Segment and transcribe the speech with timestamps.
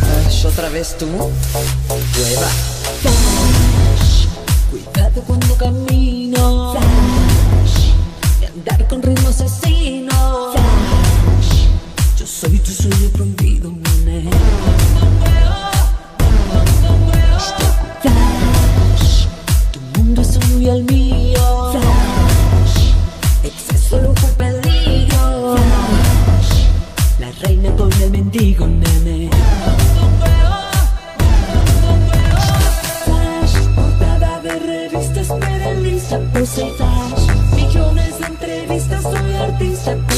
[0.00, 1.06] Flash, otra vez tú.
[2.12, 2.48] Prueba.
[4.70, 6.07] Cuidado cuando camino.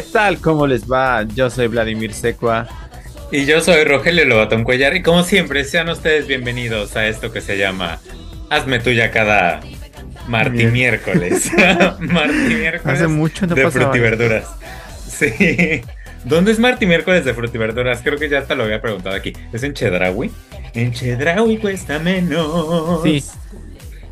[0.00, 0.38] ¿Qué tal?
[0.40, 1.26] ¿Cómo les va?
[1.34, 2.66] Yo soy Vladimir Secua.
[3.30, 7.42] Y yo soy Rogelio Lobatón Cuellar y como siempre sean ustedes bienvenidos a esto que
[7.42, 8.00] se llama
[8.48, 9.60] Hazme tuya cada
[10.26, 11.50] marti Mier- miércoles.
[11.98, 14.48] marti miércoles Hace mucho no de frutiverduras.
[15.06, 15.82] Sí.
[16.24, 18.00] ¿Dónde es marti miércoles de frutiverduras?
[18.02, 19.34] Creo que ya hasta lo había preguntado aquí.
[19.52, 20.30] ¿Es en Chedraui?
[20.72, 23.02] En Chedraui cuesta menos.
[23.02, 23.22] Sí.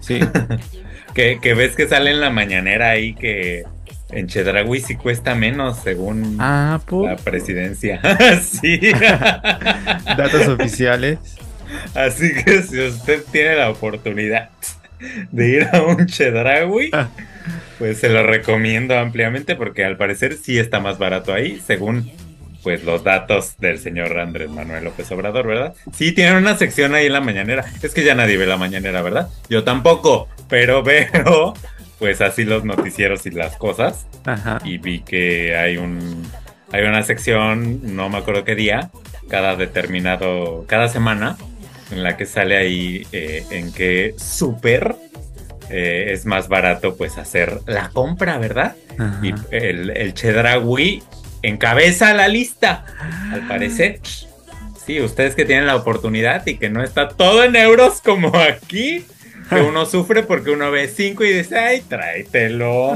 [0.01, 0.21] Sí.
[1.15, 3.65] Que, que ves que sale en la mañanera ahí que
[4.11, 8.01] en Chedraui sí cuesta menos según Ah, por la presidencia.
[8.43, 8.81] sí.
[10.17, 11.19] datos oficiales.
[11.95, 14.51] Así que si usted tiene la oportunidad
[15.31, 17.09] de ir a un Chedraui, Ah.
[17.79, 22.11] pues se lo recomiendo ampliamente porque al parecer sí está más barato ahí, según
[22.63, 25.75] pues los datos del señor Andrés Manuel López Obrador, ¿verdad?
[25.93, 27.65] Sí, tienen una sección ahí en la mañanera.
[27.83, 29.29] Es que ya nadie ve la mañanera, ¿verdad?
[29.49, 31.55] Yo tampoco, pero veo
[31.99, 34.59] pues así los noticieros y las cosas Ajá.
[34.65, 36.27] y vi que hay un
[36.71, 38.91] hay una sección, no me acuerdo qué día,
[39.31, 41.39] cada determinado, cada semana,
[41.91, 44.95] en la que sale ahí eh, en que súper
[45.71, 48.77] eh, es más barato pues hacer la compra, ¿verdad?
[48.99, 49.21] ajá.
[49.23, 51.03] Y el, el Chedraui
[51.43, 52.85] encabeza la lista,
[53.33, 54.01] al parecer.
[54.87, 59.05] Sí, ustedes que tienen la oportunidad y que no está todo en euros como aquí,
[59.57, 62.95] que uno sufre porque uno ve cinco y dice, ay, tráetelo.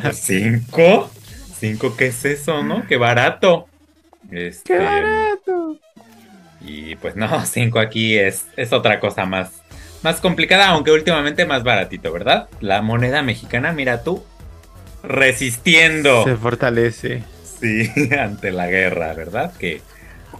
[0.00, 1.10] Pues, ¿Cinco?
[1.58, 2.86] ¿Cinco qué es eso, no?
[2.86, 3.68] ¡Qué barato!
[4.30, 5.78] Este, ¡Qué barato!
[6.60, 9.62] Y pues no, cinco aquí es, es otra cosa más,
[10.02, 12.48] más complicada, aunque últimamente más baratito, ¿verdad?
[12.60, 14.24] La moneda mexicana, mira tú,
[15.02, 16.24] resistiendo.
[16.24, 17.22] Se fortalece.
[17.60, 19.52] Sí, ante la guerra, ¿verdad?
[19.56, 19.80] Que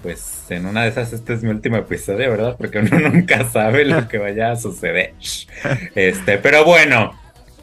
[0.03, 2.57] pues en una de esas este es mi último episodio, ¿verdad?
[2.59, 5.15] Porque uno nunca sabe lo que vaya a suceder.
[5.95, 7.13] Este, pero bueno,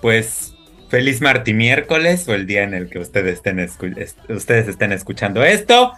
[0.01, 0.53] pues
[0.89, 3.81] feliz marti miércoles o el día en el que ustedes estén, est-
[4.29, 5.93] ustedes estén escuchando esto.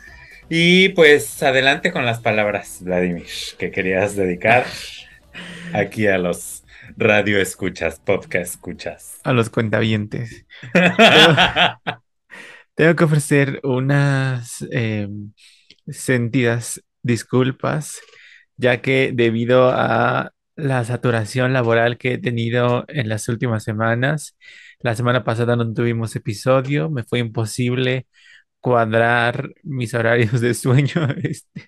[0.49, 3.25] Y pues adelante con las palabras, Vladimir,
[3.57, 4.65] que querías dedicar
[5.73, 6.63] aquí a los
[6.97, 9.19] radio escuchas, podcast escuchas.
[9.23, 10.45] A los cuentavientes.
[12.75, 15.07] Tengo que ofrecer unas eh,
[15.91, 17.99] sentidas disculpas,
[18.57, 24.37] ya que debido a la saturación laboral que he tenido en las últimas semanas,
[24.79, 28.07] la semana pasada no tuvimos episodio, me fue imposible
[28.59, 31.67] cuadrar mis horarios de sueño este,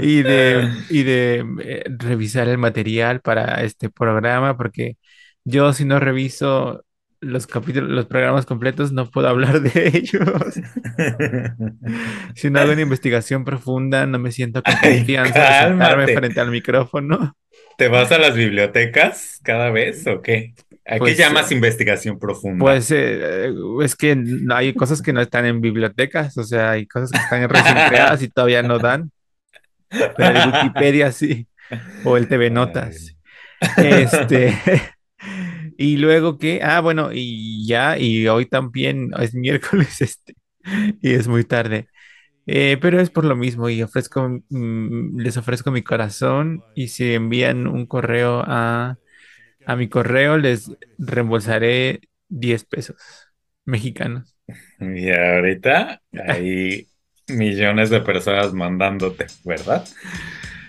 [0.00, 4.96] y de, y de eh, revisar el material para este programa, porque
[5.44, 6.84] yo si no reviso
[7.22, 10.22] los capítulos, los programas completos, no puedo hablar de ellos.
[12.34, 16.14] Si no hago una investigación profunda, no me siento con Ay, confianza de sentarme cálmate.
[16.16, 17.36] frente al micrófono.
[17.78, 20.54] ¿Te vas a las bibliotecas cada vez o qué?
[20.86, 22.58] ¿A qué Pues, llamas eh, investigación profunda?
[22.58, 23.50] Pues eh,
[23.82, 27.18] es que no- hay cosas que no están en bibliotecas, o sea, hay cosas que
[27.18, 29.10] están recién creadas y todavía no dan.
[29.88, 31.46] Pero el Wikipedia sí,
[32.04, 33.16] o el TV Notas.
[33.76, 34.54] Este,
[35.82, 40.36] y luego que, ah, bueno, y ya, y hoy también es miércoles, este,
[41.02, 41.88] y es muy tarde.
[42.46, 47.14] Eh, pero es por lo mismo, y ofrezco, mm, les ofrezco mi corazón, y si
[47.14, 48.98] envían un correo a,
[49.66, 52.96] a mi correo, les reembolsaré 10 pesos
[53.64, 54.36] mexicanos.
[54.80, 56.88] Y ahorita hay
[57.28, 59.84] millones de personas mandándote, ¿verdad?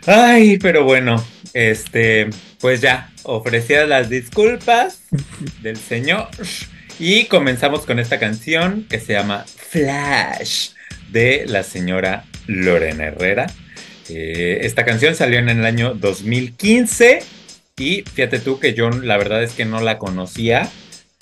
[0.06, 1.24] Ay, pero bueno,
[1.54, 2.30] este,
[2.60, 5.02] pues ya, ofrecidas las disculpas
[5.62, 6.28] del señor
[7.00, 10.72] y comenzamos con esta canción que se llama Flash
[11.10, 13.48] de la señora Lorena Herrera.
[14.10, 17.20] Eh, esta canción salió en el año 2015
[17.78, 20.70] y fíjate tú que yo la verdad es que no la conocía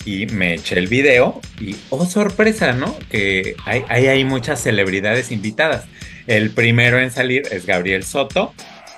[0.04, 2.98] y me eché el video y oh sorpresa, ¿no?
[3.10, 5.84] Que hay, hay, hay muchas celebridades invitadas.
[6.26, 8.54] El primero en salir es Gabriel Soto,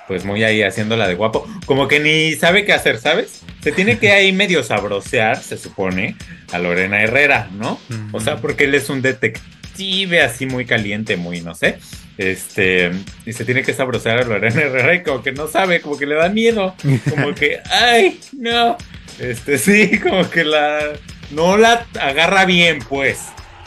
[0.07, 3.41] pues muy ahí haciéndola de guapo, como que ni sabe qué hacer, ¿sabes?
[3.61, 6.15] Se tiene que ahí medio sabrosear, se supone,
[6.51, 7.79] a Lorena Herrera, ¿no?
[8.11, 11.79] O sea, porque él es un detective así muy caliente, muy, no sé.
[12.17, 12.91] Este,
[13.25, 16.05] y se tiene que sabrosear a Lorena Herrera y como que no sabe, como que
[16.05, 16.75] le da miedo,
[17.09, 18.77] como que, ay, no.
[19.19, 20.93] Este, sí, como que la,
[21.31, 23.21] no la agarra bien, pues.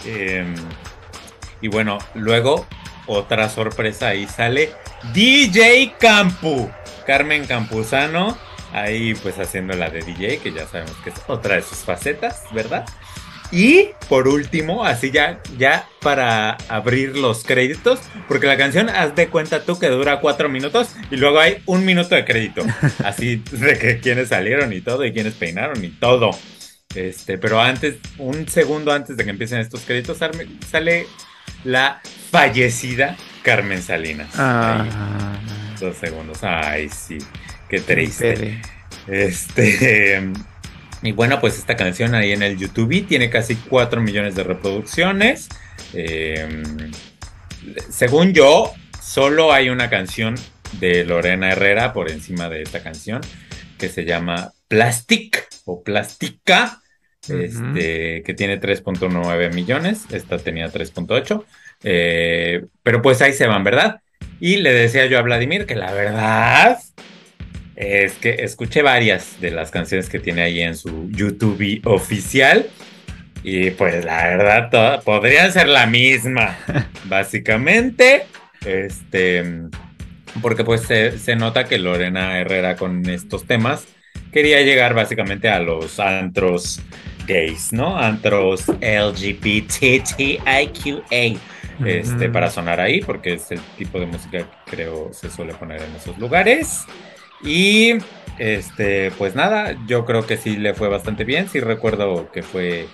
[0.06, 0.44] Eh,
[1.60, 2.66] y bueno, luego
[3.08, 4.70] otra sorpresa ahí sale
[5.12, 6.70] DJ Campu,
[7.06, 8.38] Carmen Campuzano,
[8.72, 12.44] ahí pues haciendo la de DJ, que ya sabemos que es otra de sus facetas,
[12.52, 12.84] ¿verdad?
[13.50, 19.28] Y por último, así ya, ya para abrir los créditos, porque la canción, haz de
[19.28, 22.62] cuenta tú que dura cuatro minutos y luego hay un minuto de crédito,
[23.04, 26.30] así de que quienes salieron y todo y quienes peinaron y todo.
[26.94, 30.18] Este, pero antes, un segundo antes de que empiecen estos créditos,
[30.70, 31.06] sale
[31.64, 32.00] la
[32.30, 34.28] fallecida Carmen Salinas.
[34.36, 34.84] Ah.
[34.84, 36.38] Ahí, dos segundos.
[36.42, 37.18] Ay, sí.
[37.68, 38.60] Qué triste.
[39.06, 40.22] Este.
[41.00, 45.48] Y bueno, pues esta canción ahí en el YouTube tiene casi 4 millones de reproducciones.
[45.92, 46.64] Eh,
[47.88, 50.34] según yo, solo hay una canción
[50.80, 53.20] de Lorena Herrera por encima de esta canción
[53.78, 56.80] que se llama Plastic o Plástica
[57.28, 61.44] este, que tiene 3.9 millones, esta tenía 3.8,
[61.84, 64.00] eh, pero pues ahí se van, ¿verdad?
[64.40, 66.78] Y le decía yo a Vladimir que la verdad
[67.76, 72.66] es que escuché varias de las canciones que tiene ahí en su YouTube oficial.
[73.44, 76.58] Y pues la verdad, todas podrían ser la misma,
[77.04, 78.24] básicamente.
[78.66, 79.44] Este,
[80.42, 83.86] porque pues se, se, nota que Lorena Herrera con estos temas
[84.32, 86.80] quería llegar básicamente a los antros
[87.28, 87.96] gays, ¿no?
[87.96, 90.38] Antros LGBTIQA.
[91.84, 95.80] Este, para sonar ahí, porque es el tipo de música que creo se suele poner
[95.80, 96.84] en esos lugares.
[97.40, 97.94] Y
[98.38, 101.48] este, pues nada, yo creo que sí le fue bastante bien.
[101.48, 102.88] Sí recuerdo que fue,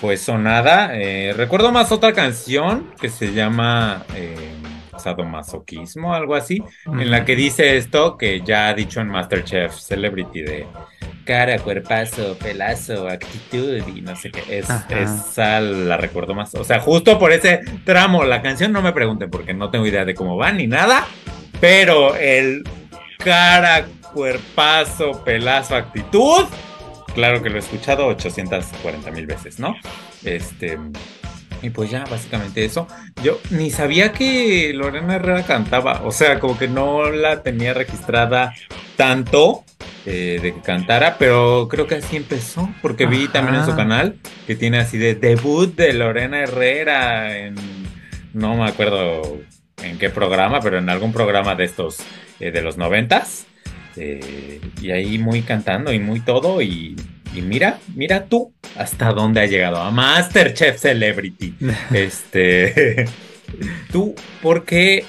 [0.00, 0.98] fue sonada.
[0.98, 4.34] Eh, recuerdo más otra canción que se llama eh,
[4.98, 10.42] Sadomasoquismo, algo así, en la que dice esto que ya ha dicho en Masterchef Celebrity
[10.42, 10.66] de
[11.28, 14.58] cara, cuerpazo, pelazo, actitud y no sé qué.
[14.58, 16.54] Es, esa la recuerdo más.
[16.54, 20.06] O sea, justo por ese tramo, la canción no me pregunten porque no tengo idea
[20.06, 21.06] de cómo va ni nada,
[21.60, 22.64] pero el
[23.18, 26.46] cara, cuerpazo, pelazo, actitud,
[27.14, 29.76] claro que lo he escuchado 840 mil veces, ¿no?
[30.24, 30.78] Este.
[31.62, 32.86] Y pues ya, básicamente eso.
[33.22, 36.02] Yo ni sabía que Lorena Herrera cantaba.
[36.04, 38.54] O sea, como que no la tenía registrada
[38.96, 39.64] tanto
[40.06, 44.16] eh, de que cantara, pero creo que así empezó, porque vi también en su canal
[44.46, 47.56] que tiene así de debut de Lorena Herrera en,
[48.32, 49.38] no me acuerdo
[49.82, 51.98] en qué programa, pero en algún programa de estos
[52.40, 53.46] eh, de los noventas,
[53.96, 56.96] eh, y ahí muy cantando y muy todo, y,
[57.34, 61.54] y, mira, mira tú hasta dónde ha llegado, a Masterchef Celebrity.
[61.92, 63.06] este,
[63.92, 65.04] tú, ¿por qué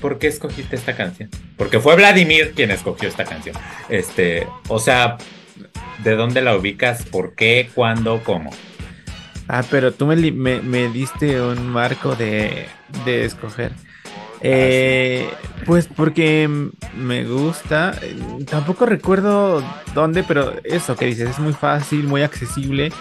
[0.00, 1.30] ¿por qué escogiste esta canción?
[1.56, 3.56] Porque fue Vladimir quien escogió esta canción.
[3.88, 5.16] Este, o sea,
[6.04, 7.04] ¿de dónde la ubicas?
[7.04, 7.70] ¿Por qué?
[7.74, 8.22] ¿Cuándo?
[8.22, 8.50] ¿Cómo?
[9.48, 12.66] Ah, pero tú me, me, me diste un marco de,
[13.04, 13.72] de escoger.
[14.40, 15.28] Eh,
[15.64, 16.48] pues porque
[16.96, 17.98] me gusta.
[18.48, 19.62] Tampoco recuerdo
[19.94, 22.92] dónde, pero eso que dices es muy fácil, muy accesible.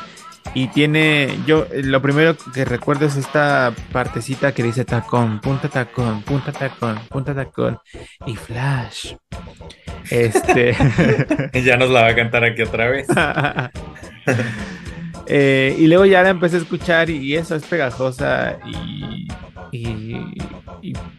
[0.54, 6.22] Y tiene, yo lo primero que recuerdo es esta partecita que dice tacón, punta tacón,
[6.22, 7.78] punta tacón, punta tacón
[8.26, 9.16] y flash.
[10.10, 10.78] Este.
[11.66, 13.08] ya nos la va a cantar aquí otra vez.
[15.28, 19.28] eh, y luego ya la empecé a escuchar y, eso es pegajosa y,
[19.72, 20.18] y,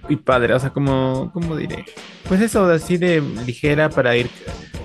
[0.09, 0.55] y, padre.
[0.55, 1.85] O sea, como, ¿cómo diré?
[2.29, 4.31] Pues eso, así de ligera para ir,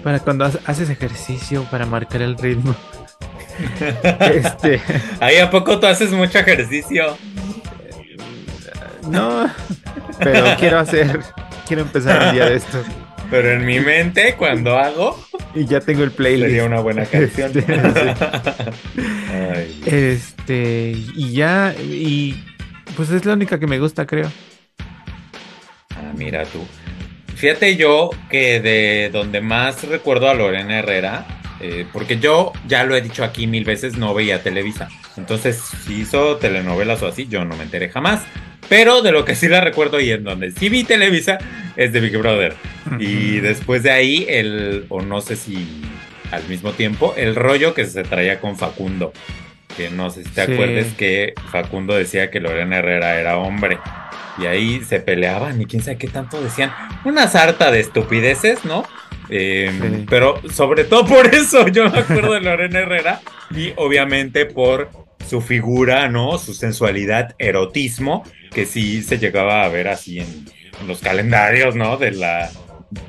[0.03, 2.75] para cuando haces ejercicio, para marcar el ritmo.
[4.19, 4.81] este.
[5.19, 7.17] Ahí a poco tú haces mucho ejercicio.
[9.07, 9.49] No,
[10.19, 11.21] pero quiero hacer,
[11.67, 12.83] quiero empezar un día de esto.
[13.31, 15.19] Pero en mi mente, cuando hago.
[15.55, 16.49] Y ya tengo el playlist.
[16.49, 17.51] Sería una buena canción.
[19.85, 22.43] Este, este, y ya, y
[22.95, 24.31] pues es la única que me gusta, creo.
[25.95, 26.59] Ah, mira tú.
[27.35, 31.25] Fíjate yo que de donde más recuerdo a Lorena Herrera
[31.61, 34.89] eh, porque yo ya lo he dicho aquí mil veces, no veía Televisa.
[35.17, 38.21] Entonces, si hizo telenovelas o así, yo no me enteré jamás.
[38.69, 41.37] Pero de lo que sí la recuerdo y en donde sí vi Televisa
[41.75, 42.53] es de Big Brother.
[42.99, 45.67] Y después de ahí, el, o no sé si
[46.31, 49.11] al mismo tiempo, el rollo que se traía con Facundo.
[49.75, 50.51] Que no sé si te Sí.
[50.53, 53.77] acuerdas que Facundo decía que Lorena Herrera era hombre.
[54.41, 56.71] Y ahí se peleaban y quién sabe qué tanto decían.
[57.05, 58.83] Una sarta de estupideces, ¿no?
[59.29, 60.05] Eh, Sí.
[60.09, 63.21] Pero sobre todo por eso yo me acuerdo de Lorena Herrera
[63.55, 64.89] y obviamente por
[65.29, 66.37] su figura, ¿no?
[66.37, 70.45] Su sensualidad, erotismo, que sí se llegaba a ver así en,
[70.81, 71.97] en los calendarios, ¿no?
[71.97, 72.49] De la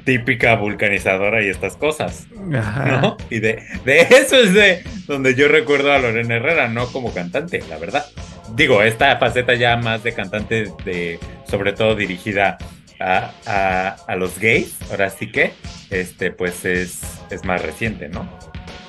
[0.04, 3.00] típica vulcanizadora y estas cosas, Ajá.
[3.00, 3.16] ¿no?
[3.30, 7.64] Y de, de eso es de donde yo recuerdo a Lorena Herrera, no como cantante,
[7.68, 8.06] la verdad.
[8.54, 11.18] Digo, esta faceta ya más de cantante, de,
[11.48, 12.58] sobre todo dirigida
[13.00, 15.52] a, a- a los gays, ahora sí que,
[15.90, 18.28] este, pues es, es más reciente, ¿no?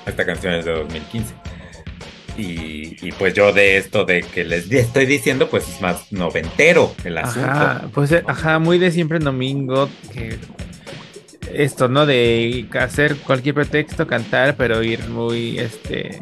[0.05, 1.34] Esta canción es de 2015.
[2.38, 6.93] Y, y pues yo de esto de que les estoy diciendo, pues es más noventero
[7.03, 7.48] el asunto.
[7.50, 10.38] Ajá, pues eh, ajá, muy de siempre en domingo, que
[11.53, 12.05] esto, ¿no?
[12.08, 16.22] De hacer cualquier pretexto, cantar, pero ir muy, este,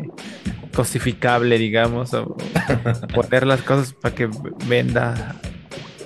[0.74, 2.36] cosificable, digamos, o
[3.14, 4.30] poner las cosas para que
[4.68, 5.36] venda,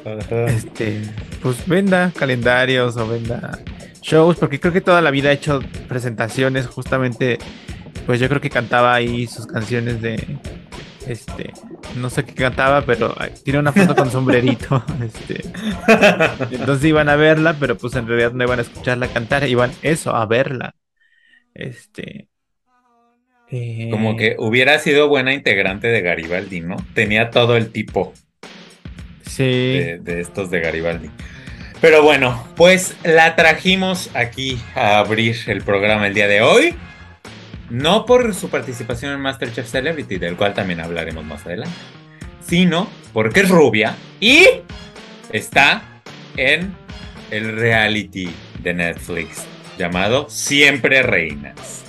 [0.06, 0.46] Ajá.
[0.46, 1.02] este,
[1.42, 3.60] pues venda calendarios o venda
[4.02, 7.40] shows, porque creo que toda la vida ha hecho presentaciones, justamente,
[8.06, 10.38] pues yo creo que cantaba ahí sus canciones de,
[11.08, 11.54] este,
[11.96, 15.42] no sé qué cantaba, pero tiene una foto con sombrerito, este,
[16.52, 20.16] entonces iban a verla, pero pues en realidad no iban a escucharla cantar, iban eso,
[20.16, 20.76] a verla,
[21.56, 22.30] este,
[23.52, 26.78] eh, Como que hubiera sido buena integrante de Garibaldi, ¿no?
[26.94, 28.14] Tenía todo el tipo
[29.26, 31.10] sí, de, de estos de Garibaldi.
[31.82, 36.76] Pero bueno, pues la trajimos aquí a abrir el programa el día de hoy.
[37.70, 41.76] No por su participación en Masterchef Celebrity, del cual también hablaremos más adelante,
[42.48, 44.46] sino porque es rubia y
[45.32, 46.02] está
[46.38, 46.74] en
[47.32, 48.30] el reality
[48.62, 49.46] de Netflix
[49.78, 51.85] llamado Siempre Reinas.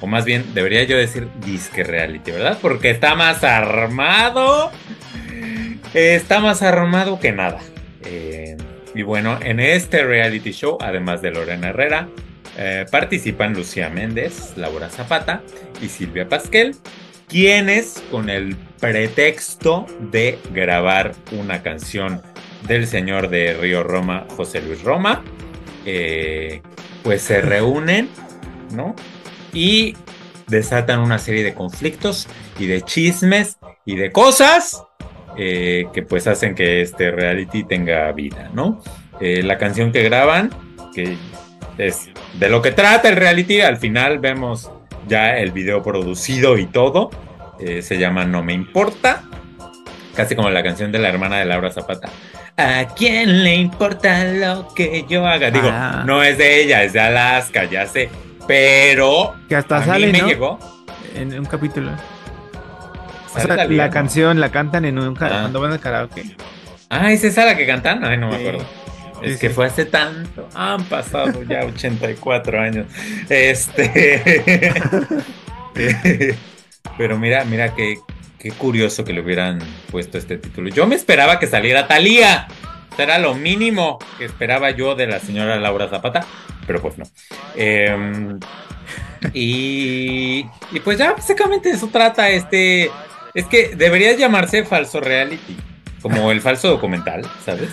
[0.00, 2.58] O más bien, debería yo decir disque reality, ¿verdad?
[2.60, 4.70] Porque está más armado.
[5.92, 7.60] Está más armado que nada.
[8.04, 8.56] Eh,
[8.94, 12.08] y bueno, en este reality show, además de Lorena Herrera,
[12.58, 15.42] eh, participan Lucía Méndez, Laura Zapata
[15.80, 16.76] y Silvia Pasquel,
[17.28, 22.22] quienes con el pretexto de grabar una canción
[22.66, 25.22] del señor de Río Roma, José Luis Roma,
[25.86, 26.62] eh,
[27.02, 28.08] pues se reúnen,
[28.72, 28.94] ¿no?
[29.52, 29.96] Y
[30.46, 32.26] desatan una serie de conflictos
[32.58, 34.82] y de chismes y de cosas
[35.36, 38.82] eh, que pues hacen que este reality tenga vida, ¿no?
[39.20, 40.50] Eh, la canción que graban,
[40.94, 41.16] que
[41.78, 44.70] es de lo que trata el reality, al final vemos
[45.08, 47.10] ya el video producido y todo,
[47.60, 49.22] eh, se llama No me importa,
[50.16, 52.08] casi como la canción de la hermana de Laura Zapata.
[52.56, 55.50] ¿A quién le importa lo que yo haga?
[55.50, 56.02] Digo, Ah.
[56.06, 58.10] no es de ella, es de Alaska, ya sé,
[58.46, 60.28] pero que hasta a sale, mí me ¿no?
[60.28, 60.58] llegó.
[61.14, 61.90] En un capítulo.
[61.92, 65.28] O ¿Sale sea, la canción la cantan en un Ah.
[65.28, 66.36] cuando van al karaoke.
[66.88, 68.04] Ah, ¿es esa la que cantan?
[68.04, 68.64] Ay, no me acuerdo.
[69.22, 69.54] Es Sí, que sí.
[69.54, 70.48] fue hace tanto.
[70.54, 72.86] Han pasado ya 84 años.
[73.28, 74.72] Este.
[76.98, 77.98] Pero mira, mira qué,
[78.38, 79.58] qué curioso que le hubieran
[79.90, 80.68] puesto este título.
[80.70, 81.86] Yo me esperaba que saliera
[83.00, 86.26] Era lo mínimo que esperaba yo de la señora Laura Zapata,
[86.66, 87.04] pero pues no.
[87.56, 88.38] Em,
[89.32, 92.90] y, y pues ya básicamente eso trata este.
[93.34, 95.56] Es que debería llamarse falso reality,
[96.02, 97.70] como el falso documental, ¿sabes?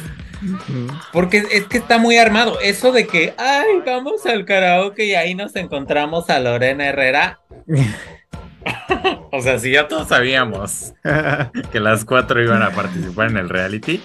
[1.12, 2.60] Porque es que está muy armado.
[2.62, 7.39] Eso de que, ay, vamos al karaoke y ahí nos encontramos a Lorena Herrera.
[9.31, 10.93] O sea, si ya todos sabíamos
[11.71, 14.01] que las cuatro iban a participar en el reality,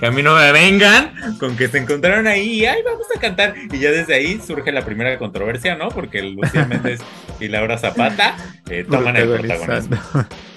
[0.00, 3.20] que a mí no me vengan con que se encontraron ahí y, ay, vamos a
[3.20, 3.54] cantar.
[3.70, 5.88] Y ya desde ahí surge la primera controversia, ¿no?
[5.90, 7.00] Porque Lucía Méndez
[7.38, 8.34] y Laura Zapata
[8.68, 9.96] eh, toman el protagonismo.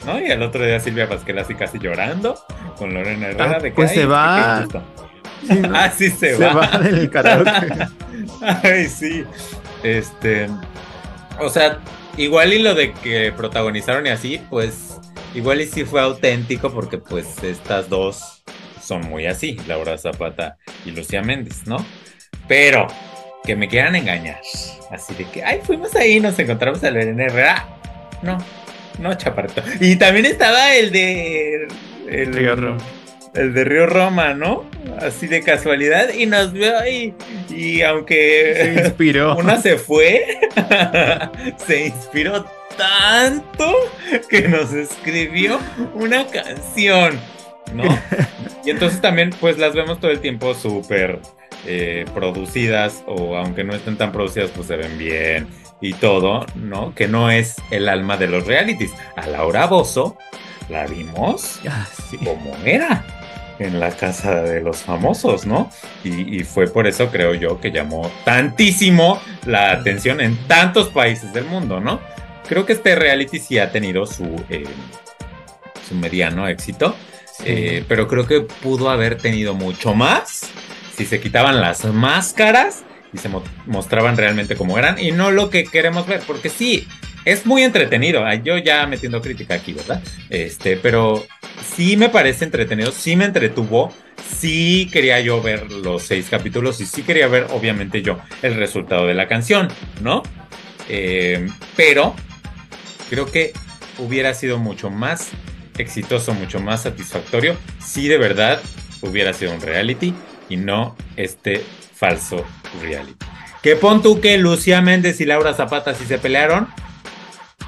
[0.05, 0.19] ¿no?
[0.21, 2.39] Y al otro día Silvia Pasquel así casi llorando
[2.77, 4.55] con Lorena Herrera Ah, de que pues "Ay, se va".
[4.59, 4.83] injusto".
[5.47, 5.69] Sí, ¿no?
[5.77, 6.53] Ah, sí se, Se va.
[6.53, 7.87] va del karaoke.
[8.63, 9.23] Ay, sí.
[9.83, 10.47] Este.
[11.39, 11.79] O sea,
[12.17, 14.99] igual y lo de que protagonizaron y así, pues.
[15.33, 18.43] Igual y sí fue auténtico porque, pues, estas dos
[18.81, 21.85] son muy así, Laura Zapata y Lucía Méndez, ¿no?
[22.47, 22.87] Pero
[23.43, 24.39] que me quieran engañar.
[24.91, 27.67] Así de que, ay, fuimos ahí, nos encontramos a Lorena Herrera.
[28.21, 28.37] No,
[28.99, 29.61] no, chaparrito.
[29.79, 31.67] Y también estaba el de.
[32.07, 32.77] El, Roma.
[33.35, 34.65] El de Río Roma, ¿no?
[34.99, 36.09] Así de casualidad.
[36.13, 37.13] Y nos vio ahí.
[37.49, 39.35] Y Se aunque inspiró.
[39.37, 40.39] una se fue,
[41.65, 42.45] se inspiró
[42.77, 43.73] tanto
[44.29, 45.59] que nos escribió
[45.93, 47.19] una canción,
[47.73, 47.83] ¿no?
[48.65, 51.19] Y entonces también pues las vemos todo el tiempo súper
[51.65, 55.47] eh, producidas o aunque no estén tan producidas pues se ven bien
[55.81, 56.93] y todo, ¿no?
[56.95, 58.91] Que no es el alma de los realities.
[59.15, 60.17] A Laura Bozo
[60.69, 62.17] la vimos Ah, sí.
[62.17, 63.05] como era
[63.59, 65.69] en la casa de los famosos, ¿no?
[66.03, 71.33] Y, y fue por eso, creo yo, que llamó tantísimo la atención en tantos países
[71.33, 71.99] del mundo, ¿no?
[72.47, 74.65] Creo que este reality sí ha tenido su, eh,
[75.87, 76.95] su mediano éxito,
[77.43, 80.49] eh, pero creo que pudo haber tenido mucho más
[80.95, 82.83] si se quitaban las máscaras
[83.13, 86.87] y se mo- mostraban realmente como eran y no lo que queremos ver, porque sí,
[87.25, 88.25] es muy entretenido.
[88.25, 90.01] Ay, Yo ya metiendo crítica aquí, ¿verdad?
[90.29, 91.25] Este, pero
[91.75, 93.91] sí me parece entretenido, sí me entretuvo,
[94.37, 99.07] sí quería yo ver los seis capítulos y sí quería ver, obviamente, yo el resultado
[99.07, 99.67] de la canción,
[100.01, 100.23] ¿no?
[100.87, 102.15] Eh, pero
[103.09, 103.53] creo que
[103.97, 105.31] hubiera sido mucho más
[105.77, 108.61] exitoso, mucho más satisfactorio si de verdad
[109.01, 110.13] hubiera sido un reality
[110.49, 111.63] y no este
[111.93, 112.45] falso
[112.81, 113.25] reality.
[113.61, 116.67] Que pon tú que Lucía Méndez y Laura Zapata sí se pelearon.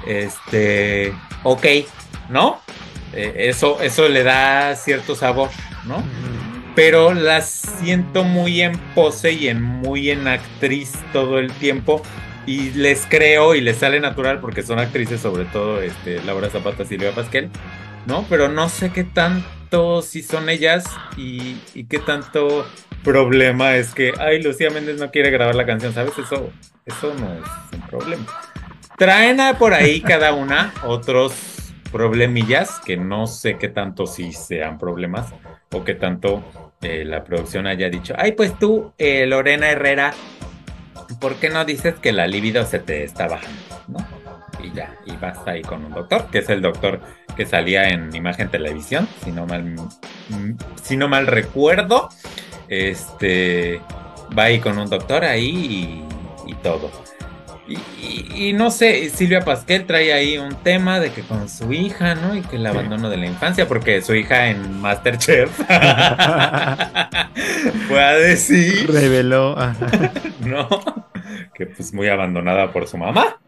[0.06, 1.12] Este,
[1.42, 1.66] ok,
[2.28, 2.60] ¿no?
[3.12, 5.50] Eh, eso, eso le da cierto sabor,
[5.84, 6.02] ¿no?
[6.74, 12.02] Pero las siento muy en pose y en muy en actriz todo el tiempo.
[12.46, 16.84] Y les creo y les sale natural porque son actrices, sobre todo este, Laura Zapata,
[16.84, 17.50] Silvia Pasquel,
[18.06, 18.24] ¿no?
[18.30, 20.84] Pero no sé qué tanto si son ellas
[21.18, 22.66] y, y qué tanto
[23.04, 26.12] problema es que, ay, Lucía Méndez no quiere grabar la canción, ¿sabes?
[26.18, 26.50] Eso,
[26.86, 28.24] eso no es un problema.
[28.98, 31.32] Traen a por ahí cada una otros
[31.92, 35.32] problemillas que no sé qué tanto si sean problemas
[35.72, 36.42] o qué tanto
[36.82, 40.14] eh, la producción haya dicho, ay, pues tú, eh, Lorena Herrera,
[41.20, 43.60] ¿por qué no dices que la libido se te está bajando?
[43.86, 43.98] ¿No?
[44.64, 47.00] Y ya, y vas ahí con un doctor, que es el doctor
[47.36, 52.08] que salía en Imagen Televisión, si no mal, mm, si no mal recuerdo.
[52.68, 53.80] Este
[54.36, 56.04] va ahí con un doctor ahí
[56.46, 56.90] y, y todo.
[57.68, 61.70] Y, y- y no sé, Silvia Pasquel trae ahí un tema de que con su
[61.74, 62.34] hija, ¿no?
[62.34, 65.50] Y que el abandono de la infancia, porque su hija en Masterchef
[67.88, 69.56] fue a decir Reveló.
[70.40, 70.68] ¿no?
[71.54, 73.40] Que pues muy abandonada por su mamá.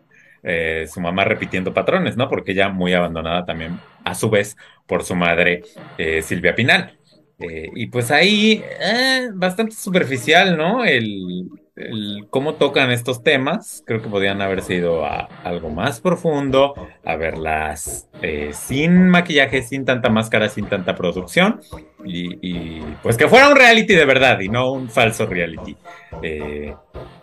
[0.43, 2.29] Eh, su mamá repitiendo patrones, ¿no?
[2.29, 4.57] Porque ella muy abandonada también, a su vez,
[4.87, 5.63] por su madre,
[5.99, 6.99] eh, Silvia Pinal.
[7.39, 10.85] Eh, y pues ahí, eh, bastante superficial, ¿no?
[10.85, 11.49] El,
[11.81, 13.83] el cómo tocan estos temas.
[13.87, 19.85] Creo que podrían haber sido a algo más profundo, a verlas eh, sin maquillaje, sin
[19.85, 21.61] tanta máscara, sin tanta producción.
[22.05, 25.77] Y, y, pues que fuera un reality de verdad y no un falso reality.
[26.23, 26.75] eh,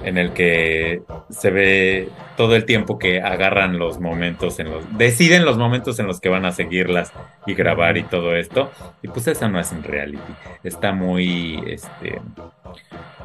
[0.03, 5.43] en el que se ve todo el tiempo que agarran los momentos en los deciden
[5.43, 7.11] los momentos en los que van a seguirlas
[7.45, 10.21] y grabar y todo esto y pues eso no es un reality
[10.63, 12.21] está muy este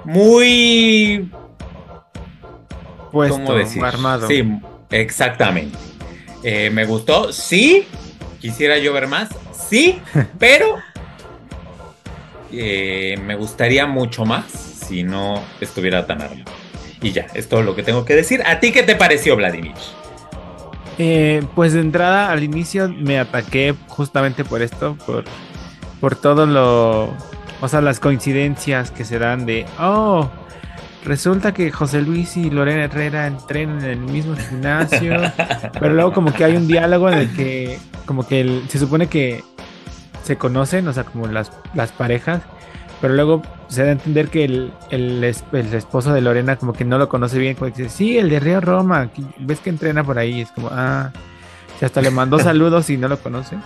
[0.05, 1.31] muy
[3.11, 3.85] Puesto, ¿cómo decir?
[3.85, 4.27] armado.
[4.27, 4.43] sí
[4.91, 5.77] exactamente
[6.43, 7.87] Eh, me gustó sí
[8.41, 10.01] quisiera yo ver más sí
[10.39, 10.77] pero
[12.53, 16.51] eh, me gustaría mucho más si no estuviera tan armado
[17.01, 18.43] y ya, es todo lo que tengo que decir.
[18.47, 19.73] ¿A ti qué te pareció, Vladimir?
[20.99, 25.25] Eh, pues de entrada al inicio me ataqué justamente por esto, por,
[26.01, 27.05] por todo lo,
[27.61, 30.29] o sea, las coincidencias que se dan de, oh,
[31.05, 35.15] resulta que José Luis y Lorena Herrera entrenan en el mismo gimnasio,
[35.81, 39.07] pero luego como que hay un diálogo en el que, como que el- se supone
[39.09, 39.43] que
[40.23, 42.43] se conocen, o sea, como las, las parejas,
[43.01, 46.85] pero luego se da a entender que el, el, el esposo de Lorena como que
[46.85, 50.05] no lo conoce bien, como que dice, sí, el de Río Roma, ves que entrena
[50.05, 51.11] por ahí, es como, ah,
[51.81, 53.57] y hasta le mandó saludos y no lo conoce.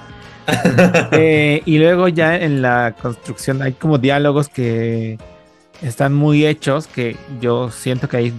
[1.13, 5.19] Eh, y luego ya en la construcción hay como diálogos que
[5.83, 8.35] están muy hechos, que yo siento que ahí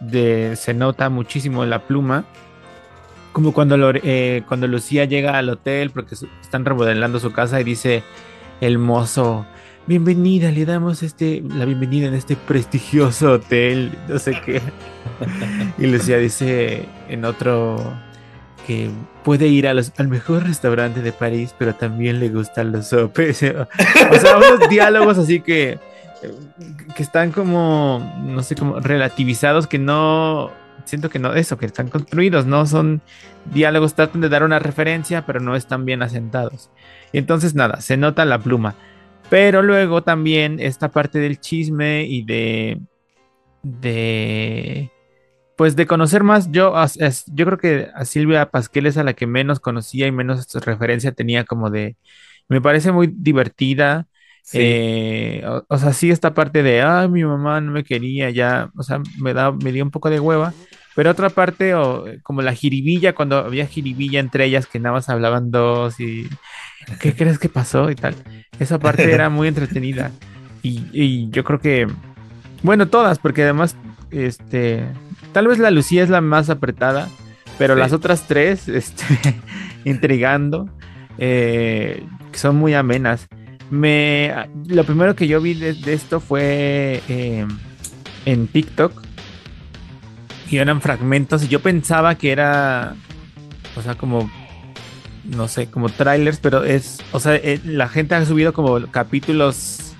[0.00, 2.24] de- se nota muchísimo la pluma.
[3.34, 7.64] Como cuando, eh, cuando Lucía llega al hotel porque su- están remodelando su casa y
[7.64, 8.04] dice
[8.60, 9.44] el mozo,
[9.88, 14.62] bienvenida, le damos este, la bienvenida en este prestigioso hotel, no sé qué.
[15.78, 17.82] y Lucía dice en otro
[18.68, 18.88] que
[19.24, 23.42] puede ir a los- al mejor restaurante de París, pero también le gustan los sopes.
[24.12, 25.80] o sea, unos diálogos así que,
[26.94, 30.52] que están como, no sé, como relativizados, que no,
[30.84, 33.02] siento que no, eso, que están construidos, no son
[33.52, 36.70] diálogos, tratan de dar una referencia, pero no están bien asentados.
[37.12, 38.74] Y entonces nada, se nota la pluma.
[39.30, 42.80] Pero luego también esta parte del chisme y de,
[43.62, 44.90] de,
[45.56, 46.74] pues de conocer más, yo,
[47.32, 51.12] yo creo que a Silvia Pasquel es a la que menos conocía y menos referencia
[51.12, 51.96] tenía como de,
[52.48, 54.06] me parece muy divertida,
[54.46, 54.58] Sí.
[54.60, 58.70] Eh, o, o sea, sí, esta parte de, ay, mi mamá no me quería, ya,
[58.76, 60.52] o sea, me da, me dio un poco de hueva.
[60.94, 64.92] Pero otra parte, o, eh, como la jiribilla, cuando había jiribilla entre ellas, que nada
[64.96, 66.28] más hablaban dos y,
[67.00, 67.90] ¿qué crees que pasó?
[67.90, 68.14] Y tal.
[68.60, 70.10] Esa parte era muy entretenida.
[70.62, 71.86] Y, y yo creo que,
[72.62, 73.76] bueno, todas, porque además,
[74.10, 74.84] este,
[75.32, 77.08] tal vez la Lucía es la más apretada,
[77.58, 77.80] pero Sí.
[77.80, 79.04] las otras tres, este,
[79.84, 80.68] intrigando,
[81.18, 83.26] eh, son muy amenas.
[83.70, 84.32] Me,
[84.66, 87.46] lo primero que yo vi de, de esto fue eh,
[88.24, 89.02] en TikTok
[90.50, 92.94] y eran fragmentos y yo pensaba que era,
[93.76, 94.30] o sea, como,
[95.24, 99.94] no sé, como trailers, pero es, o sea, eh, la gente ha subido como capítulos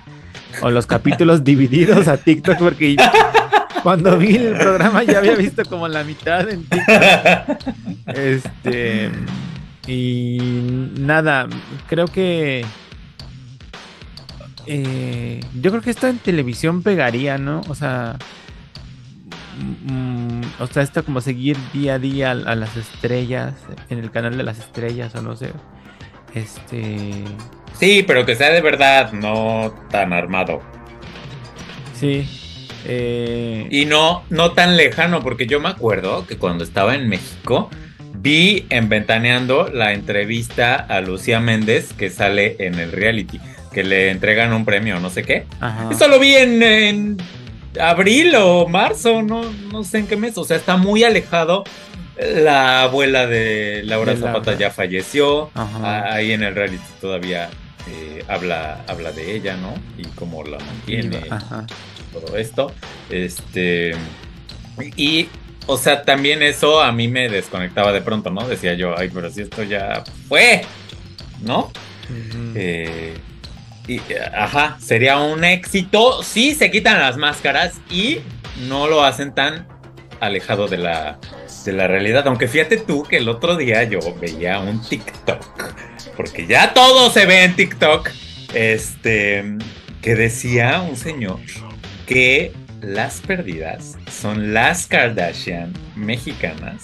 [0.61, 2.95] o los capítulos divididos a TikTok porque
[3.83, 7.75] cuando vi el programa ya había visto como la mitad en TikTok.
[8.05, 9.09] Este,
[9.87, 10.37] y
[10.99, 11.47] nada,
[11.87, 12.63] creo que
[14.67, 17.61] eh, yo creo que esto en televisión pegaría, ¿no?
[17.69, 18.17] O sea,
[19.57, 23.55] mm, o sea, esto como seguir día a día a, a las estrellas
[23.89, 25.53] en el canal de las estrellas o no sé.
[26.33, 27.23] Este,
[27.73, 30.61] Sí, pero que sea de verdad, no tan armado.
[31.93, 32.27] sí.
[32.83, 37.69] eh, Y no, no tan lejano, porque yo me acuerdo que cuando estaba en México,
[38.13, 43.39] vi en Ventaneando la entrevista a Lucía Méndez que sale en el reality,
[43.75, 45.45] que le entregan un premio, no sé qué.
[45.59, 45.89] ajá.
[45.91, 47.17] Eso lo vi en, en
[47.79, 50.37] abril o marzo, no, no sé en qué mes.
[50.37, 51.65] O sea, está muy alejado.
[52.17, 54.33] La abuela de Laura De Laura.
[54.39, 55.51] Zapata ya falleció.
[55.53, 55.79] Ajá.
[55.83, 57.49] Ah, Ahí en el reality todavía
[57.91, 59.73] eh, habla, habla de ella, ¿no?
[59.97, 61.67] Y cómo la mantiene Ajá.
[62.13, 62.71] todo esto.
[63.09, 63.91] Este.
[64.95, 65.27] Y,
[65.67, 68.47] o sea, también eso a mí me desconectaba de pronto, ¿no?
[68.47, 70.61] Decía yo, ay, pero si esto ya fue,
[71.41, 71.71] ¿no?
[72.55, 73.13] Eh,
[74.33, 78.19] ajá, sería un éxito si se quitan las máscaras y
[78.67, 79.67] no lo hacen tan
[80.19, 81.19] alejado de la,
[81.65, 82.27] de la realidad.
[82.27, 85.73] Aunque fíjate tú que el otro día yo veía un TikTok,
[86.15, 88.09] porque ya todo se ve en TikTok,
[88.53, 89.57] este,
[90.01, 91.39] que decía un señor
[92.07, 96.83] que las perdidas son las Kardashian mexicanas.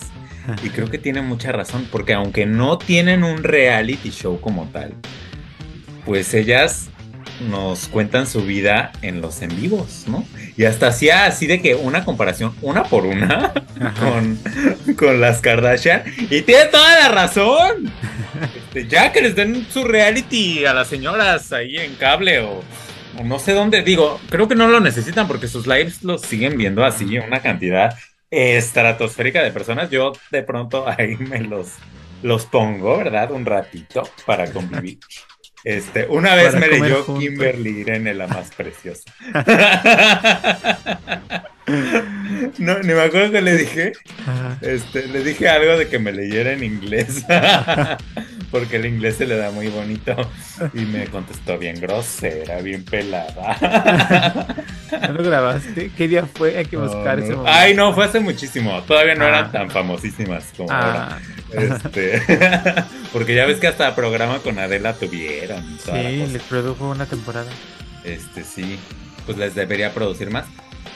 [0.64, 4.96] Y creo que tiene mucha razón, porque aunque no tienen un reality show como tal,
[6.04, 6.90] pues ellas
[7.50, 10.26] nos cuentan su vida en los en vivos, ¿no?
[10.58, 13.54] Y hasta hacía así de que una comparación, una por una,
[14.00, 14.40] con,
[14.96, 16.04] con las Kardashian.
[16.30, 17.92] Y tiene toda la razón.
[18.56, 22.62] Este, ya que les den su reality a las señoras ahí en cable o,
[23.18, 23.82] o no sé dónde.
[23.82, 27.96] Digo, creo que no lo necesitan porque sus lives los siguen viendo así, una cantidad
[28.30, 29.90] estratosférica de personas.
[29.90, 31.74] Yo de pronto ahí me los,
[32.24, 33.32] los pongo, ¿verdad?
[33.32, 35.00] Un ratito para convivir.
[35.64, 37.06] Este, una vez me leyó.
[37.18, 39.04] Kimberly Irene, la más preciosa.
[42.58, 43.92] no, ni me acuerdo que le dije.
[44.62, 47.26] Este, le dije algo de que me leyera en inglés.
[48.52, 50.16] Porque el inglés se le da muy bonito.
[50.74, 54.46] Y me contestó bien grosera, bien pelada.
[55.08, 55.92] ¿No lo grabaste?
[55.96, 56.58] ¿Qué día fue?
[56.58, 57.58] Hay que buscar No, ese momento.
[57.58, 58.82] Ay, no, fue hace muchísimo.
[58.84, 59.30] Todavía no Ah.
[59.30, 61.20] eran tan famosísimas como ahora.
[61.52, 62.22] Este,
[63.14, 65.64] porque ya ves que hasta programa con Adela tuvieron.
[65.84, 67.52] sí, les produjo una temporada.
[68.04, 68.80] Este, sí,
[69.26, 70.46] pues les debería producir más.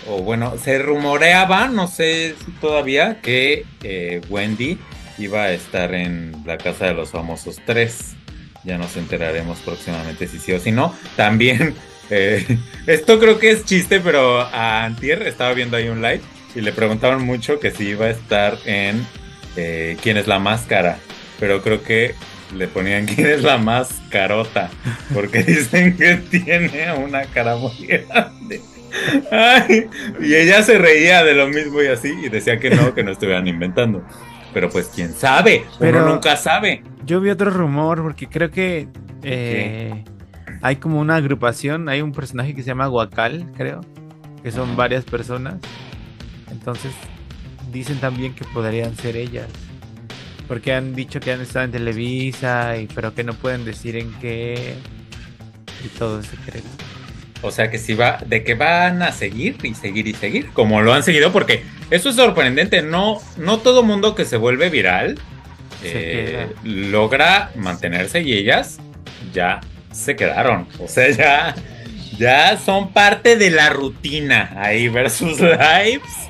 [0.07, 4.77] O bueno, se rumoreaba, no sé si todavía, que eh, Wendy
[5.17, 8.15] iba a estar en la Casa de los Famosos 3.
[8.63, 10.93] Ya nos enteraremos próximamente si sí o si no.
[11.15, 11.75] También,
[12.09, 16.21] eh, esto creo que es chiste, pero a Antier estaba viendo ahí un live
[16.55, 19.05] y le preguntaban mucho que si iba a estar en
[19.55, 20.97] eh, ¿Quién es la máscara?
[21.39, 22.15] Pero creo que
[22.55, 24.69] le ponían ¿Quién es la más carota?
[25.13, 28.61] Porque dicen que tiene una cara muy grande.
[29.31, 29.87] Ay,
[30.21, 33.11] y ella se reía de lo mismo y así, y decía que no, que no
[33.11, 34.03] estuvieran inventando.
[34.53, 36.83] Pero pues quién sabe, Pero- uno nunca sabe.
[37.05, 38.87] Yo vi otro rumor porque creo que
[39.21, 40.03] eh,
[40.61, 43.81] hay como una agrupación, hay un personaje que se llama Guacal, creo,
[44.41, 45.55] que son varias personas.
[46.49, 46.93] Entonces
[47.75, 49.47] dicen también que podrían ser ellas.
[50.47, 54.13] Porque han dicho que han estado en Televisa, y, pero que no pueden decir en
[54.13, 54.75] qué.
[55.83, 56.67] Y todo es secreto.
[57.41, 60.81] O sea que si va, de que van a seguir y seguir y seguir, como
[60.81, 65.19] lo han seguido, porque eso es sorprendente, no, no todo mundo que se vuelve viral
[65.81, 68.77] Se eh, logra mantenerse y ellas
[69.33, 69.59] ya
[69.91, 70.67] se quedaron.
[70.79, 71.55] O sea, ya,
[72.17, 76.29] ya son parte de la rutina ahí ver sus lives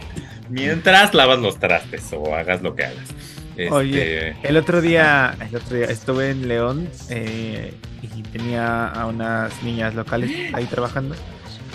[0.49, 3.10] mientras lavas los trastes o hagas lo que hagas.
[3.58, 9.05] Este, Oye, el otro día, el otro día estuve en León eh, y tenía a
[9.05, 11.15] unas niñas locales ahí trabajando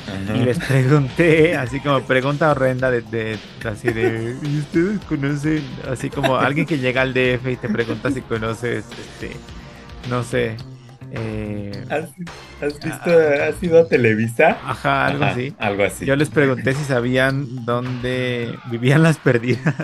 [0.06, 0.36] ajá.
[0.36, 5.62] y les pregunté, así como pregunta horrenda de, de- así de, ¿y ustedes conocen?
[5.90, 9.34] Así como alguien que llega al DF y te pregunta si conoces, este,
[10.10, 10.56] no sé,
[11.12, 12.04] eh, ¿Has,
[12.62, 14.58] has visto, has ido a Televisa?
[14.64, 15.54] ajá, algo Ajá, así.
[15.58, 16.06] Algo así.
[16.06, 19.74] Yo les pregunté si sabían dónde vivían las perdidas.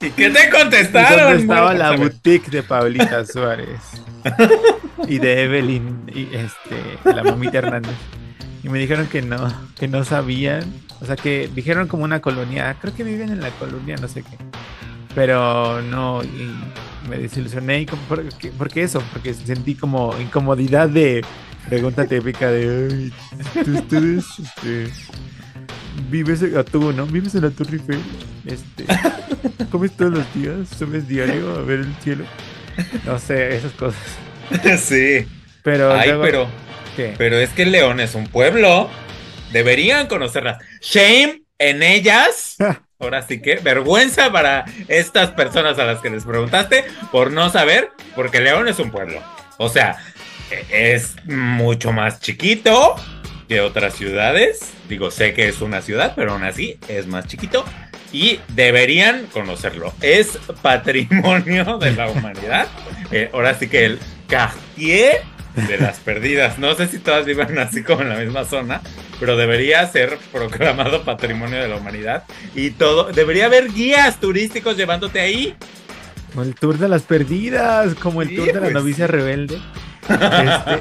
[0.00, 1.38] ¿Y qué te ¿Y contestaron?
[1.38, 3.80] estaba la boutique de Paulita Suárez?
[5.08, 7.94] y de Evelyn y este la mamita Hernández.
[8.64, 10.64] Y me dijeron que no, que no sabían.
[11.00, 14.22] O sea que dijeron como una colonia, creo que viven en la colonia, no sé
[14.22, 14.38] qué.
[15.14, 16.54] Pero no, y
[17.08, 17.80] me desilusioné.
[17.82, 19.02] Y como, ¿por, qué, eso?
[19.12, 21.24] Porque sentí como incomodidad de
[21.68, 23.12] pregunta típica de, "Ay,
[23.64, 24.88] tú, ustedes, este,
[26.10, 27.06] vives en, a tú, ¿no?
[27.06, 28.00] Vives en la Torre Eiffel,
[28.46, 28.84] este,
[29.70, 32.24] comes todos los días, subes diario a ver el cielo.
[33.04, 34.00] No sé, esas cosas.
[34.80, 35.26] sí.
[35.62, 36.48] Pero Ay, luego- pero,
[36.96, 37.14] ¿qué?
[37.18, 38.88] pero es que León es un pueblo.
[39.52, 40.58] Deberían conocerlas.
[40.80, 42.56] Shame en ellas.
[43.02, 47.90] Ahora sí que vergüenza para estas personas a las que les preguntaste por no saber,
[48.14, 49.20] porque León es un pueblo.
[49.58, 49.96] O sea,
[50.52, 52.94] e- es mucho más chiquito
[53.48, 54.72] que otras ciudades.
[54.88, 57.64] Digo, sé que es una ciudad, pero aún así es más chiquito.
[58.12, 59.92] Y deberían conocerlo.
[60.00, 62.68] Es patrimonio de la humanidad.
[63.14, 65.20] Eh, ahora sí que el Cartier
[65.56, 66.58] de las perdidas.
[66.58, 68.80] No sé si todas vivan así como en la misma zona,
[69.20, 72.24] pero debería ser proclamado patrimonio de la humanidad.
[72.54, 75.54] Y todo, debería haber guías turísticos llevándote ahí.
[76.32, 78.72] Como el tour de las perdidas, como el Sí, tour de la pues.
[78.74, 79.58] novicia rebelde.
[80.08, 80.80] Este,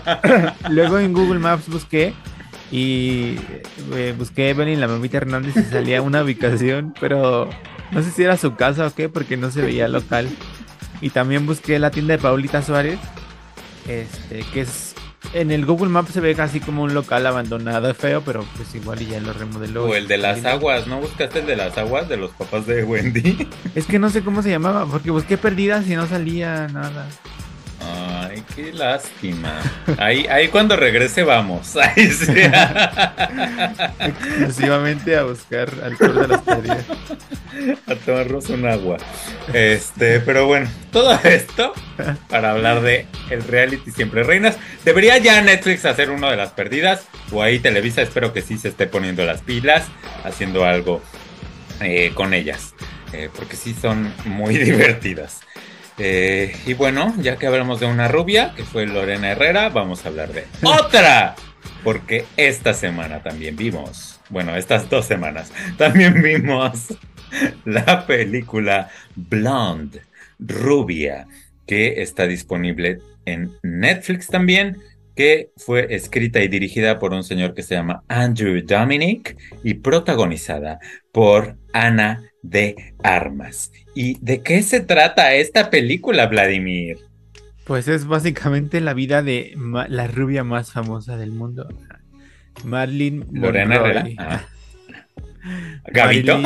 [0.69, 2.13] luego en Google Maps busqué
[2.71, 3.35] y
[3.93, 7.47] eh, busqué Evelyn la mamita Hernández y salía una ubicación, pero
[7.91, 10.27] no sé si era su casa o qué, porque no se veía local.
[11.01, 12.97] Y también busqué la tienda de Paulita Suárez,
[13.87, 14.95] este, que es
[15.33, 19.01] en el Google Maps se ve casi como un local abandonado, feo, pero pues igual
[19.01, 19.85] y ya lo remodeló.
[19.85, 22.83] O el de las aguas, ¿no buscaste el de las aguas de los papás de
[22.83, 23.47] Wendy?
[23.75, 27.07] Es que no sé cómo se llamaba, porque busqué perdidas y no salía nada.
[27.83, 29.59] Ay, qué lástima.
[29.97, 31.75] Ahí, ahí cuando regrese vamos.
[31.77, 32.31] Ahí sí.
[33.99, 36.85] exclusivamente a buscar al tour de las perdidas.
[37.87, 38.97] a tomarnos un agua.
[39.53, 41.73] Este, pero bueno, todo esto
[42.29, 44.57] para hablar de el reality Siempre Reinas.
[44.85, 48.69] Debería ya Netflix hacer uno de las perdidas, o ahí Televisa, espero que sí se
[48.69, 49.85] esté poniendo las pilas,
[50.23, 51.01] haciendo algo
[51.81, 52.73] eh, con ellas,
[53.13, 55.41] eh, porque sí son muy divertidas.
[56.03, 60.07] Eh, y bueno, ya que hablamos de una rubia, que fue Lorena Herrera, vamos a
[60.07, 61.35] hablar de otra.
[61.83, 66.97] Porque esta semana también vimos, bueno, estas dos semanas, también vimos
[67.65, 70.01] la película Blonde,
[70.39, 71.27] Rubia,
[71.67, 74.79] que está disponible en Netflix también,
[75.15, 80.79] que fue escrita y dirigida por un señor que se llama Andrew Dominic y protagonizada
[81.11, 83.71] por Ana de Armas.
[83.93, 86.97] ¿Y de qué se trata esta película, Vladimir?
[87.65, 89.55] Pues es básicamente la vida de
[89.87, 91.67] la rubia más famosa del mundo.
[92.63, 93.99] Marilyn Lorena Monroe.
[93.99, 94.15] Herrera.
[94.17, 94.45] Ah.
[95.87, 96.39] Gabito.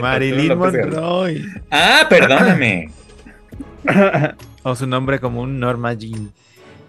[0.00, 0.56] Marilyn.
[0.56, 1.44] Monroe.
[1.70, 2.90] Ah, perdóname.
[4.62, 6.32] o su nombre común, Norma Jean.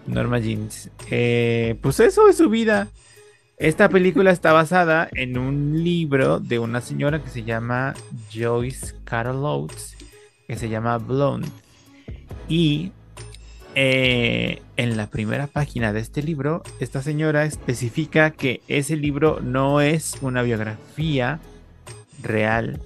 [0.06, 0.90] Norma Jeans.
[1.10, 2.88] Eh, pues eso es su vida.
[3.58, 7.94] Esta película está basada en un libro de una señora que se llama
[8.32, 9.96] Joyce Carol Oates,
[10.48, 11.48] que se llama Blonde.
[12.48, 12.90] Y
[13.74, 19.80] eh, en la primera página de este libro, esta señora especifica que ese libro no
[19.80, 21.38] es una biografía
[22.20, 22.80] real,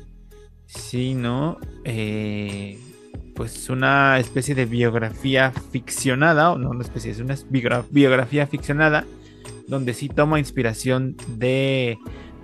[0.67, 2.79] sino eh,
[3.35, 9.07] pues una especie de biografía ficcionada, o no una especie, es una biogra- biografía ficcionada,
[9.67, 11.99] donde sí toma inspiración de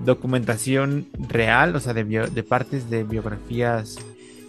[0.04, 3.98] documentación real, o sea, de, partes de biografías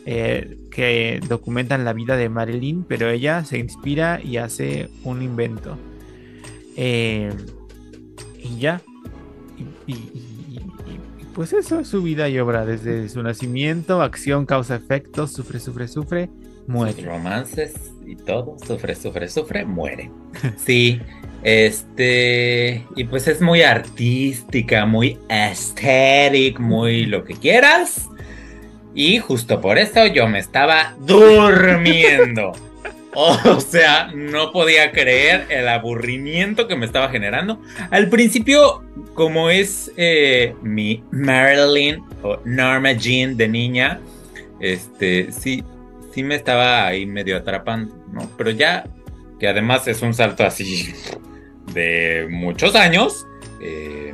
[0.05, 5.77] eh, que documentan la vida de Marilyn, pero ella se inspira y hace un invento.
[6.75, 7.31] Eh,
[8.41, 8.81] y ya.
[9.85, 9.95] Y,
[11.33, 15.87] pues eso es su vida y obra, desde su nacimiento, acción, causa, efecto, sufre, sufre,
[15.87, 16.29] sufre,
[16.67, 17.01] muere.
[17.03, 17.73] romances
[18.05, 20.09] y todo, sufre, sufre, sufre, muere.
[20.57, 21.01] Sí,
[21.43, 28.09] este, y pues es muy artística, muy aesthetic, muy lo que quieras.
[28.95, 32.53] Y justo por eso yo me estaba durmiendo.
[33.15, 37.61] O sea, no podía creer el aburrimiento que me estaba generando.
[37.91, 43.99] Al principio, como es eh, mi Marilyn o Norma Jean de niña,
[44.59, 45.63] este, sí,
[46.13, 48.29] sí me estaba ahí medio atrapando, ¿no?
[48.37, 48.85] Pero ya,
[49.39, 50.93] que además es un salto así
[51.73, 53.25] de muchos años,
[53.61, 54.13] eh,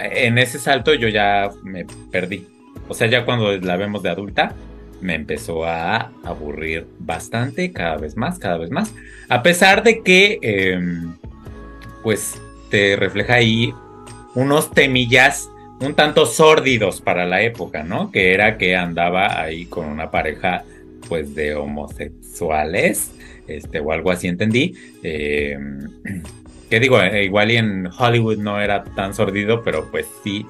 [0.00, 2.46] en ese salto yo ya me perdí.
[2.88, 4.54] O sea, ya cuando la vemos de adulta,
[5.00, 8.94] me empezó a aburrir bastante, cada vez más, cada vez más.
[9.28, 11.16] A pesar de que, em,
[12.02, 13.74] pues, te refleja ahí
[14.34, 15.48] unos temillas
[15.80, 18.10] un tanto sórdidos para la época, ¿no?
[18.12, 20.62] Que era que andaba ahí con una pareja,
[21.08, 23.12] pues, de homosexuales,
[23.46, 24.74] este, o algo así entendí.
[25.02, 25.88] Em,
[26.70, 30.46] que digo, eh, igual y en Hollywood no era tan sordido, pero pues sí,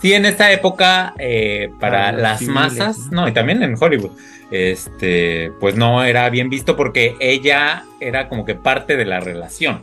[0.00, 3.28] sí en esta época eh, para las masas, ¿no?
[3.28, 4.12] y también en Hollywood,
[4.50, 9.82] este, pues no era bien visto porque ella era como que parte de la relación.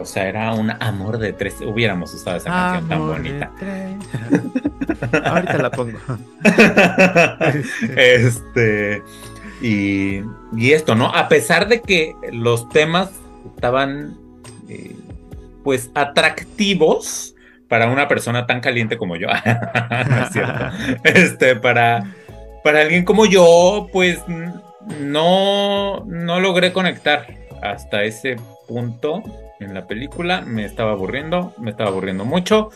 [0.00, 1.60] O sea, era un amor de tres.
[1.60, 3.52] Hubiéramos usado esa canción tan bonita.
[5.24, 5.98] Ahorita la pongo.
[7.96, 9.02] este.
[9.66, 10.20] Y,
[10.54, 11.06] y, esto, ¿no?
[11.06, 13.12] A pesar de que los temas
[13.54, 14.14] estaban
[14.68, 14.94] eh,
[15.62, 17.34] pues atractivos
[17.66, 19.28] para una persona tan caliente como yo.
[20.10, 20.66] no es cierto.
[21.04, 22.14] Este, para,
[22.62, 24.18] para alguien como yo, pues
[25.00, 27.26] no, no logré conectar
[27.62, 28.36] hasta ese
[28.68, 29.22] punto
[29.64, 30.42] en la película.
[30.42, 32.70] Me estaba aburriendo, me estaba aburriendo mucho.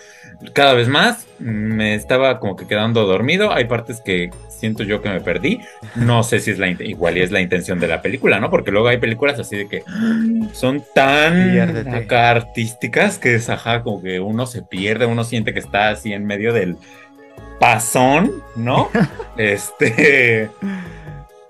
[0.53, 3.53] Cada vez más me estaba como que quedando dormido.
[3.53, 5.61] Hay partes que siento yo que me perdí.
[5.95, 8.51] No sé si es la igual y es la intención de la película, ¿no?
[8.51, 9.85] Porque luego hay películas así de que
[10.53, 15.61] son tan acá artísticas que es ajá, como que uno se pierde, uno siente que
[15.61, 16.77] está así en medio del
[17.61, 18.91] pasón, ¿no?
[19.37, 20.51] este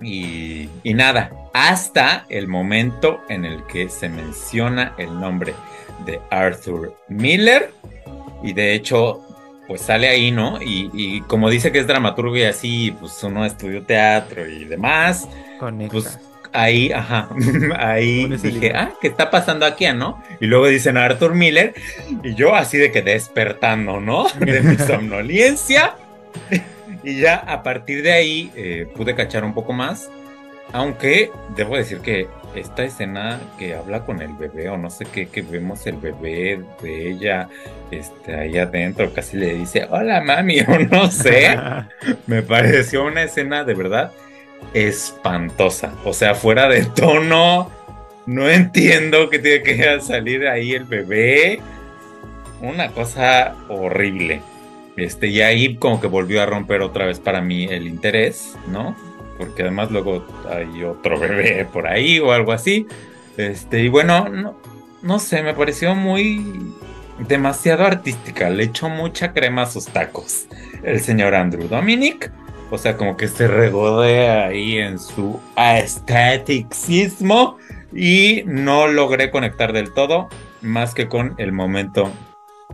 [0.00, 5.54] y, y nada, hasta el momento en el que se menciona el nombre
[6.06, 7.72] de Arthur Miller
[8.44, 9.24] y de hecho
[9.66, 10.60] pues sale ahí, ¿no?
[10.62, 15.28] Y, como dice que es dramaturgo y así, pues uno estudió teatro y demás,
[15.90, 16.18] pues
[16.52, 17.28] ahí, ajá,
[17.76, 20.22] ahí dije, ah, ¿qué está pasando aquí, no?
[20.40, 21.74] Y luego dicen Arthur Miller
[22.22, 24.26] y yo así de que despertando, ¿no?
[24.38, 25.96] De mi somnolencia.
[27.02, 30.08] y ya a partir de ahí eh, pude cachar un poco más
[30.72, 35.26] aunque debo decir que esta escena que habla con el bebé, o no sé qué,
[35.28, 37.48] que vemos el bebé de ella
[37.90, 41.58] este, ahí adentro, casi le dice, hola mami, o no sé,
[42.26, 44.12] me pareció una escena de verdad
[44.74, 45.94] espantosa.
[46.04, 47.70] O sea, fuera de tono,
[48.26, 51.60] no entiendo que tiene que salir ahí el bebé.
[52.60, 54.42] Una cosa horrible.
[54.96, 58.96] Este, y ahí como que volvió a romper otra vez para mí el interés, ¿no?
[59.38, 62.86] Porque además luego hay otro bebé por ahí o algo así.
[63.36, 64.58] Este, y bueno, no,
[65.00, 66.74] no sé, me pareció muy
[67.26, 68.50] demasiado artística.
[68.50, 70.46] Le echó mucha crema a sus tacos.
[70.82, 72.30] El señor Andrew Dominic.
[72.70, 77.56] O sea, como que se regodea ahí en su esteticismo.
[77.94, 80.28] Y no logré conectar del todo.
[80.60, 82.12] Más que con el momento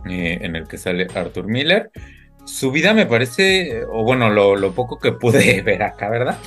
[0.09, 1.91] eh, en el que sale Arthur Miller.
[2.45, 6.37] Su vida me parece, o bueno, lo, poco que pude ver acá, ¿verdad?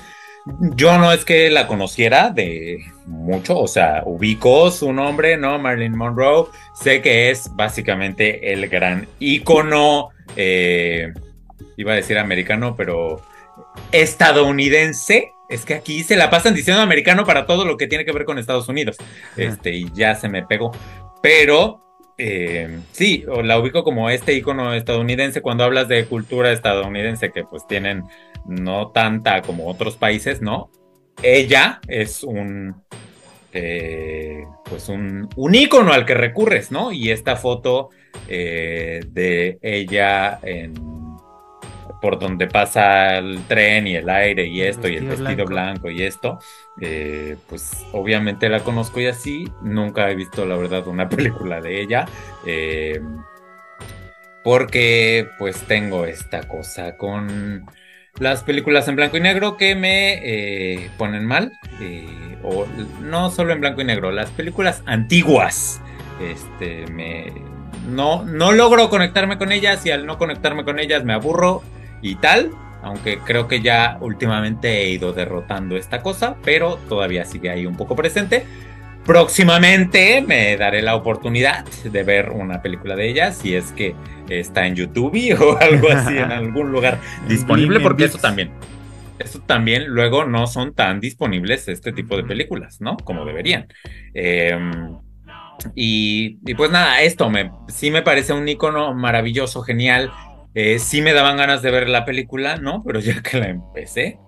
[0.74, 5.58] Yo no es que la conociera de mucho, o sea, ubico su nombre, ¿no?
[5.58, 6.46] Marilyn Monroe.
[6.74, 11.12] Sé que es básicamente el gran ícono, eh,
[11.76, 13.20] iba a decir americano, pero
[13.92, 15.32] estadounidense.
[15.50, 18.24] Es que aquí se la pasan diciendo americano para todo lo que tiene que ver
[18.24, 18.96] con Estados Unidos.
[19.36, 20.72] Este, y ya se me pegó.
[21.22, 21.87] Pero
[22.18, 27.66] eh, sí, la ubico como este icono estadounidense cuando hablas de cultura estadounidense que pues
[27.66, 28.04] tienen
[28.46, 30.70] no tanta como otros países, ¿no?
[31.22, 32.74] Ella es un
[33.52, 36.92] eh, pues un, un ícono al que recurres, ¿no?
[36.92, 37.90] Y esta foto
[38.28, 40.74] eh, de ella en
[42.00, 46.02] por donde pasa el tren y el aire y esto y el vestido blanco, y
[46.02, 46.38] esto,
[46.80, 51.80] eh, pues obviamente la conozco y así, nunca he visto la verdad una película de
[51.80, 52.06] ella,
[52.46, 53.00] eh,
[54.44, 57.66] porque pues tengo esta cosa con
[58.18, 61.52] las películas en blanco y negro que me eh, ponen mal,
[62.42, 62.66] o
[63.02, 65.80] no solo en blanco y negro, las películas antiguas,
[66.20, 67.32] este, me...
[67.88, 71.62] No, no logro conectarme con ellas y al no conectarme con ellas me aburro
[72.02, 72.50] y tal,
[72.82, 77.76] aunque creo que ya últimamente he ido derrotando esta cosa, pero todavía sigue ahí un
[77.76, 78.44] poco presente.
[79.04, 83.94] Próximamente me daré la oportunidad de ver una película de ella, si es que
[84.28, 88.50] está en YouTube o algo así, en algún lugar disponible, porque eso también,
[89.18, 92.96] eso también luego no son tan disponibles este tipo de películas, ¿no?
[92.98, 93.66] Como deberían.
[94.12, 94.98] Em,
[95.74, 100.10] y, pues nada, esto me, sí me parece un icono maravilloso, genial,
[100.60, 102.82] Eh, sí me daban ganas de ver la película, ¿no?
[102.82, 104.18] Pero ya que la empecé,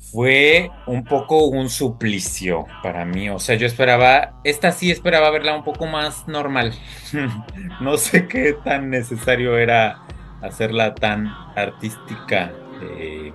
[0.00, 3.30] fue un poco un suplicio para mí.
[3.30, 6.74] O sea, yo esperaba, esta sí esperaba verla un poco más normal.
[7.80, 10.02] no sé qué tan necesario era
[10.42, 12.52] hacerla tan artística.
[12.82, 13.32] eh,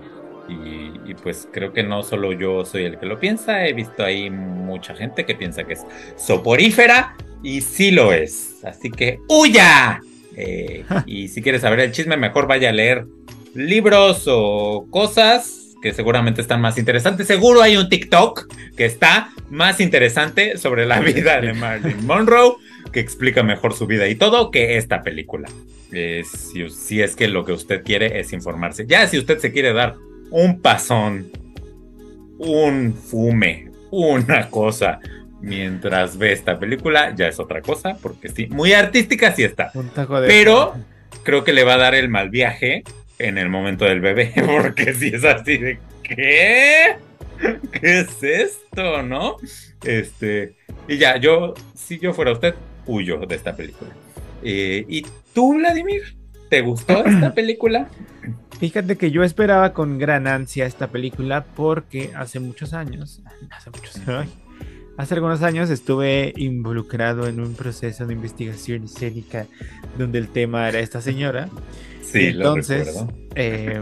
[0.49, 4.03] y, y pues creo que no solo yo soy el que lo piensa, he visto
[4.03, 5.85] ahí mucha gente que piensa que es
[6.17, 8.59] soporífera y sí lo es.
[8.65, 10.01] Así que ¡huya!
[10.35, 13.05] Eh, y si quieres saber el chisme, mejor vaya a leer
[13.53, 17.27] libros o cosas que seguramente están más interesantes.
[17.27, 22.55] Seguro hay un TikTok que está más interesante sobre la vida de Marilyn Monroe,
[22.91, 25.49] que explica mejor su vida y todo que esta película.
[25.91, 28.85] Eh, si, si es que lo que usted quiere es informarse.
[28.87, 29.95] Ya si usted se quiere dar
[30.29, 31.31] un pasón,
[32.37, 34.99] un fume, una cosa
[35.41, 39.71] mientras ve esta película, ya es otra cosa, porque sí, muy artística sí está.
[39.73, 40.27] Un taco de.
[40.27, 40.75] Pero
[41.23, 42.83] creo que le va a dar el mal viaje
[43.19, 46.95] en el momento del bebé, porque si es así de ¿qué?
[47.71, 49.01] ¿Qué es esto?
[49.03, 49.37] ¿No?
[49.83, 50.55] Este,
[50.87, 53.91] y ya, yo, si yo fuera usted, huyo de esta película.
[54.43, 56.15] Eh, ¿Y tú, Vladimir?
[56.49, 57.89] ¿Te gustó esta película?
[58.59, 63.99] Fíjate que yo esperaba con gran ansia esta película porque hace muchos años, hace muchos
[64.07, 64.29] ay,
[64.97, 69.47] hace algunos años estuve involucrado en un proceso de investigación escénica
[69.97, 71.49] donde el tema era esta señora.
[72.03, 73.79] Sí, Entonces, lo eh,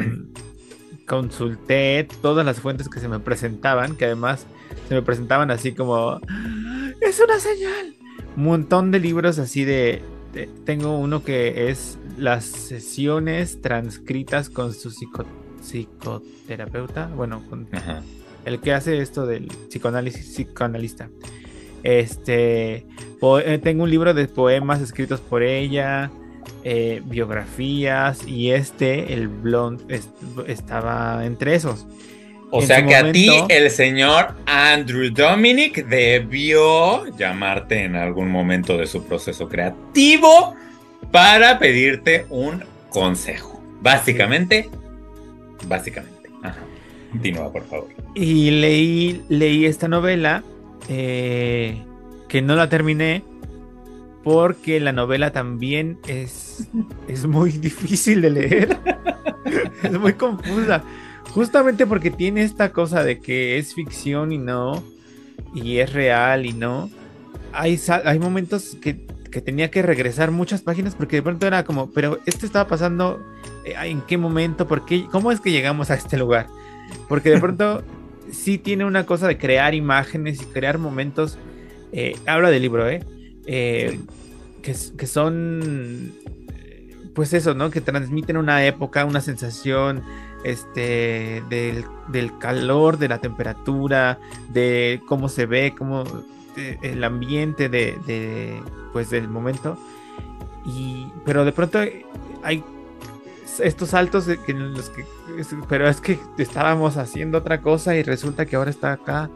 [1.07, 4.45] consulté todas las fuentes que se me presentaban, que además
[4.87, 6.19] se me presentaban así como,
[7.01, 7.95] es una señal.
[8.37, 10.01] Un montón de libros así de,
[10.33, 15.25] de- tengo uno que es las sesiones transcritas con su psico-
[15.61, 18.03] psicoterapeuta, bueno, con Ajá.
[18.45, 21.09] El que hace esto del psicoanálisis, psicoanalista.
[21.83, 22.85] Este,
[23.45, 26.11] eh, tengo un libro de poemas escritos por ella,
[26.63, 30.09] eh, biografías y este, el blond, est-
[30.47, 31.85] estaba entre esos.
[32.51, 38.75] O En sea que a ti el señor Andrew Dominic debió llamarte en algún momento
[38.77, 40.55] de su proceso creativo
[41.11, 43.61] para pedirte un consejo.
[43.81, 44.67] Básicamente,
[45.67, 46.29] básicamente.
[46.43, 46.57] Ajá.
[47.11, 47.87] Continúa, por favor.
[48.15, 50.43] Y leí, leí esta novela
[50.87, 51.81] eh,
[52.27, 53.23] que no la terminé
[54.23, 56.67] porque la novela también es,
[57.07, 58.79] es muy difícil de leer.
[59.83, 60.83] es muy confusa.
[61.31, 64.83] Justamente porque tiene esta cosa de que es ficción y no,
[65.53, 66.89] y es real y no.
[67.53, 71.91] Hay, hay momentos que, que tenía que regresar muchas páginas porque de pronto era como,
[71.91, 73.23] pero esto estaba pasando,
[73.63, 74.67] eh, ¿en qué momento?
[74.67, 75.05] ¿Por qué?
[75.11, 76.47] ¿Cómo es que llegamos a este lugar?
[77.07, 77.83] Porque de pronto
[78.31, 81.37] sí tiene una cosa de crear imágenes y crear momentos.
[81.91, 83.03] eh, habla del libro, ¿eh?
[83.47, 83.99] Eh,
[84.61, 86.11] que, que son,
[87.15, 87.71] pues eso, ¿no?
[87.71, 90.03] Que transmiten una época, una sensación,
[90.43, 94.19] este, del, del calor, de la temperatura,
[94.49, 96.03] de cómo se ve, cómo
[96.55, 98.61] de- el ambiente de, de,
[98.93, 99.77] pues del momento.
[100.65, 101.79] Y, pero de pronto
[102.43, 102.63] hay
[103.59, 105.05] estos saltos que los que
[105.67, 109.29] pero es que estábamos haciendo otra cosa y resulta que ahora está acá.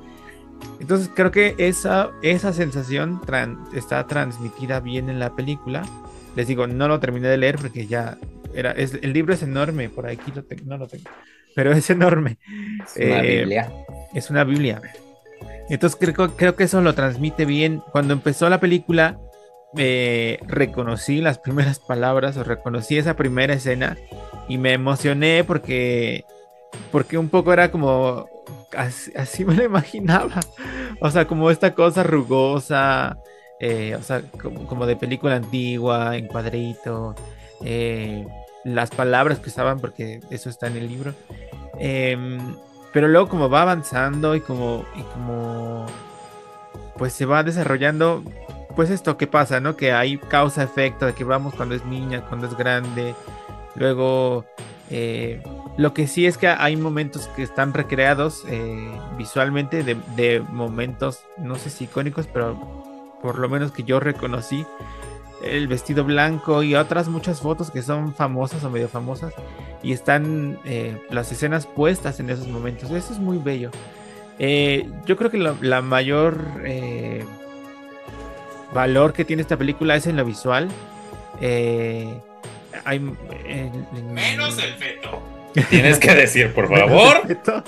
[0.80, 5.84] Entonces creo que esa, esa sensación tran- está transmitida bien en la película.
[6.36, 8.18] Les digo, no lo terminé de leer porque ya
[8.54, 11.10] era, es, el libro es enorme, por aquí lo tengo, no lo tengo,
[11.56, 12.38] pero es enorme.
[12.86, 13.72] Es una Eh, Biblia.
[14.14, 14.82] Es una Biblia.
[15.70, 17.82] Entonces creo, creo que eso lo transmite bien.
[17.92, 19.18] Cuando empezó la película,
[19.76, 23.98] reconocí las primeras palabras o reconocí esa primera escena
[24.48, 26.26] y me emocioné porque,
[26.92, 28.28] porque un poco era como,
[28.78, 30.40] así, así me lo imaginaba.
[31.02, 33.18] O sea, como esta cosa rugosa,
[33.60, 37.16] eh, o sea, como, como de película antigua, en cuadrito.
[37.64, 38.26] eh,
[38.64, 41.14] las palabras que usaban, porque eso está en el libro.
[41.80, 42.56] Em,
[42.94, 45.86] pero luego como va avanzando y como, y como
[46.98, 48.24] pues se va desarrollando,
[48.76, 49.76] pues esto que pasa, ¿no?
[49.76, 53.16] Que hay causa-efecto de que vamos cuando es niña, cuando es grande.
[53.76, 54.46] Luego,
[54.90, 55.42] eh,
[55.78, 61.56] lo que sí es que hay momentos que están recreados eh, visualmente de, momentos, no
[61.56, 62.58] sé si icónicos, pero
[63.22, 64.66] por lo menos que yo reconocí.
[65.44, 69.34] El vestido blanco y otras muchas fotos que son famosas o medio famosas
[69.82, 72.90] y están eh, las escenas puestas en esos momentos.
[72.92, 73.70] Eso es muy bello.
[74.40, 76.64] Yo creo que la, mayor
[78.74, 80.70] valor que tiene esta película es en lo visual.
[81.42, 82.08] Eh,
[82.86, 85.22] hay, en- en- Menos el feto.
[85.70, 87.22] Tienes que decir, por favor,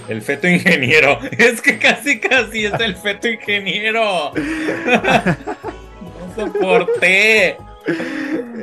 [0.10, 1.20] el feto ingeniero.
[1.38, 4.32] Es que casi, casi es el feto ingeniero.
[6.36, 7.58] No soporté.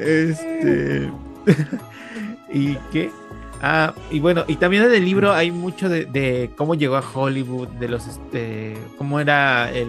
[0.01, 1.09] Este.
[2.53, 3.11] ¿Y qué?
[3.63, 7.05] Ah, y bueno, y también en el libro hay mucho de, de cómo llegó a
[7.15, 9.89] Hollywood, de los este, cómo era el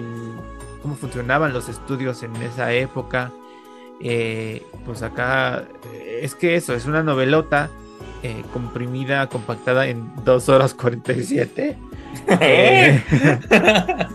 [0.84, 3.32] cómo funcionaban los estudios en esa época.
[4.00, 5.64] Eh, pues acá
[5.94, 7.70] eh, es que eso, es una novelota
[8.22, 11.78] eh, comprimida, compactada en 2 horas 47.
[12.40, 13.04] Eh,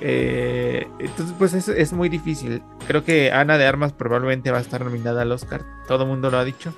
[0.00, 2.62] eh, entonces, pues es, es muy difícil.
[2.86, 5.62] Creo que Ana de Armas probablemente va a estar nominada al Oscar.
[5.88, 6.74] Todo el mundo lo ha dicho.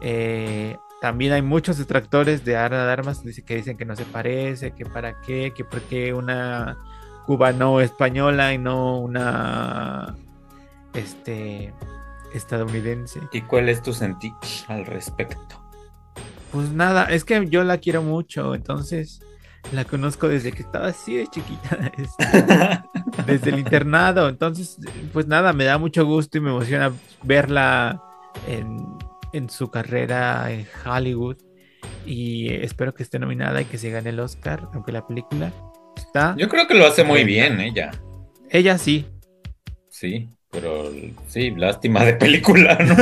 [0.00, 4.72] Eh, también hay muchos detractores de Ana de Armas que dicen que no se parece,
[4.72, 6.78] que para qué, que por qué una
[7.26, 10.14] cubano española y no una
[10.94, 11.74] este
[12.32, 13.20] estadounidense.
[13.32, 14.32] ¿Y cuál es tu sentir
[14.68, 15.60] al respecto?
[16.52, 19.20] Pues nada, es que yo la quiero mucho, entonces
[19.72, 22.82] la conozco desde que estaba así de chiquita, este,
[23.26, 24.28] desde el internado.
[24.28, 24.78] Entonces,
[25.12, 28.00] pues nada, me da mucho gusto y me emociona verla
[28.46, 28.86] en,
[29.32, 31.36] en su carrera en Hollywood.
[32.04, 35.52] Y espero que esté nominada y que se gane el Oscar, aunque la película
[35.96, 36.34] está.
[36.38, 37.90] Yo creo que lo hace muy bien ella.
[38.50, 39.06] Ella sí.
[39.88, 40.92] Sí, pero
[41.28, 42.96] sí, lástima de película, ¿no?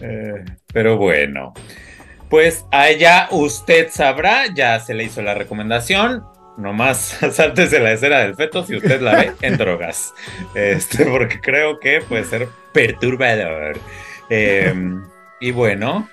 [0.00, 1.54] Eh, pero bueno,
[2.32, 6.24] pues allá usted sabrá, ya se le hizo la recomendación.
[6.56, 6.98] Nomás
[7.32, 10.14] sáltese la escena del feto si usted la ve en drogas.
[10.54, 13.78] Este, porque creo que puede ser perturbador.
[14.30, 14.74] Eh,
[15.40, 16.08] y bueno,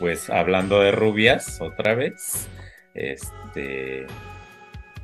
[0.00, 2.48] pues hablando de rubias otra vez,
[3.00, 4.06] este,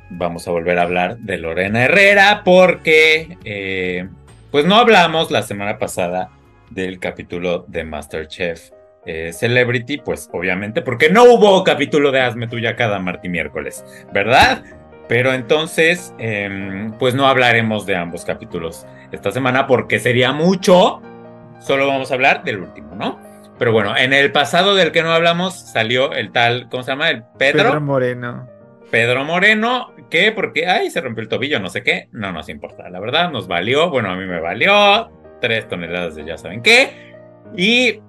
[0.09, 4.07] vamos a volver a hablar de Lorena Herrera porque eh,
[4.51, 6.29] pues no hablamos la semana pasada
[6.69, 8.71] del capítulo de Masterchef
[9.05, 13.85] eh, Celebrity, pues obviamente porque no hubo capítulo de Hazme Tuya cada martes y miércoles,
[14.13, 14.63] ¿verdad?
[15.07, 21.01] Pero entonces, eh, pues no hablaremos de ambos capítulos esta semana porque sería mucho.
[21.59, 23.19] Solo vamos a hablar del último, ¿no?
[23.57, 27.09] Pero bueno, en el pasado del que no hablamos salió el tal, ¿cómo se llama?
[27.09, 27.63] El Pedro.
[27.63, 28.57] Pedro Moreno.
[28.91, 32.89] Pedro Moreno, que porque, ay, se rompió el tobillo, no sé qué, no nos importa,
[32.89, 37.15] la verdad, nos valió, bueno, a mí me valió, tres toneladas de ya saben qué,
[37.55, 37.99] y,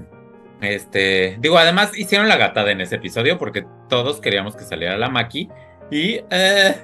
[0.60, 5.08] este, digo, además hicieron la gatada en ese episodio porque todos queríamos que saliera la
[5.08, 5.48] Maki,
[5.90, 6.74] y, eh,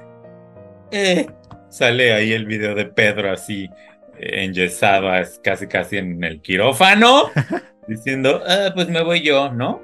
[0.91, 1.27] eh,
[1.69, 3.69] sale ahí el video de Pedro así,
[4.17, 7.29] enyesado, es casi casi en el quirófano,
[7.87, 9.81] diciendo, ah, pues me voy yo, ¿no?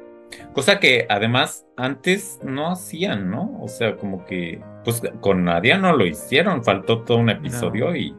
[0.54, 3.58] Cosa que además antes no hacían, ¿no?
[3.62, 7.96] O sea, como que, pues con Nadia no lo hicieron, faltó todo un episodio No.
[7.96, 8.16] y,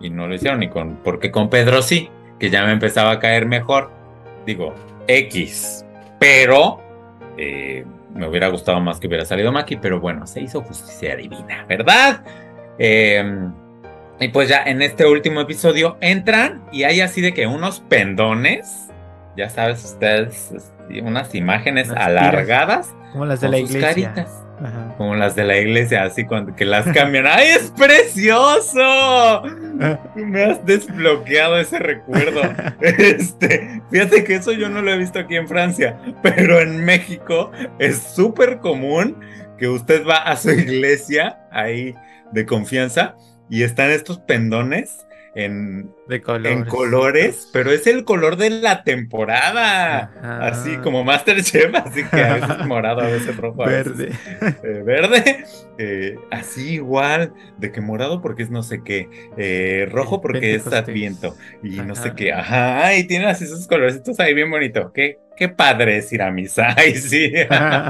[0.00, 3.18] y no lo hicieron, y con, porque con Pedro sí, que ya me empezaba a
[3.20, 3.90] caer mejor,
[4.46, 4.74] digo,
[5.06, 5.84] X,
[6.18, 6.80] pero
[7.36, 11.64] eh, me hubiera gustado más que hubiera salido Maki, pero bueno, se hizo justicia divina,
[11.68, 12.24] ¿verdad?
[12.78, 13.48] Eh,
[14.20, 18.83] y pues ya en este último episodio entran y hay así de que unos pendones,
[19.36, 23.88] ya sabes ustedes, este, unas imágenes Unas alargadas Como las de la iglesia.
[23.88, 24.40] caritas.
[24.62, 24.94] Ajá.
[24.96, 27.26] Como las de la iglesia, así cuando que las cambian.
[27.26, 29.42] ¡Ay, es precioso!
[30.14, 32.40] Me has desbloqueado ese recuerdo.
[32.80, 37.50] Este, fíjate que eso yo no lo he visto aquí en Francia, pero en México
[37.78, 39.20] es súper común
[39.58, 41.94] que usted va a su iglesia ahí
[42.32, 43.16] de confianza
[43.50, 46.52] y están estos pendones en, De colores.
[46.52, 50.12] en colores, pero es el color de la temporada.
[50.18, 50.46] Ajá.
[50.48, 54.12] Así como Masterchef, así que a veces morado, a veces rojo, a veces Verde.
[54.62, 55.44] eh, verde,
[55.78, 60.66] eh, así igual, de que morado porque es no sé qué, eh, rojo porque es
[60.66, 65.18] adviento y no sé qué, ajá, y tiene así esos colorcitos ahí bien bonito, qué,
[65.36, 67.32] qué padre es ir a misa, ay sí,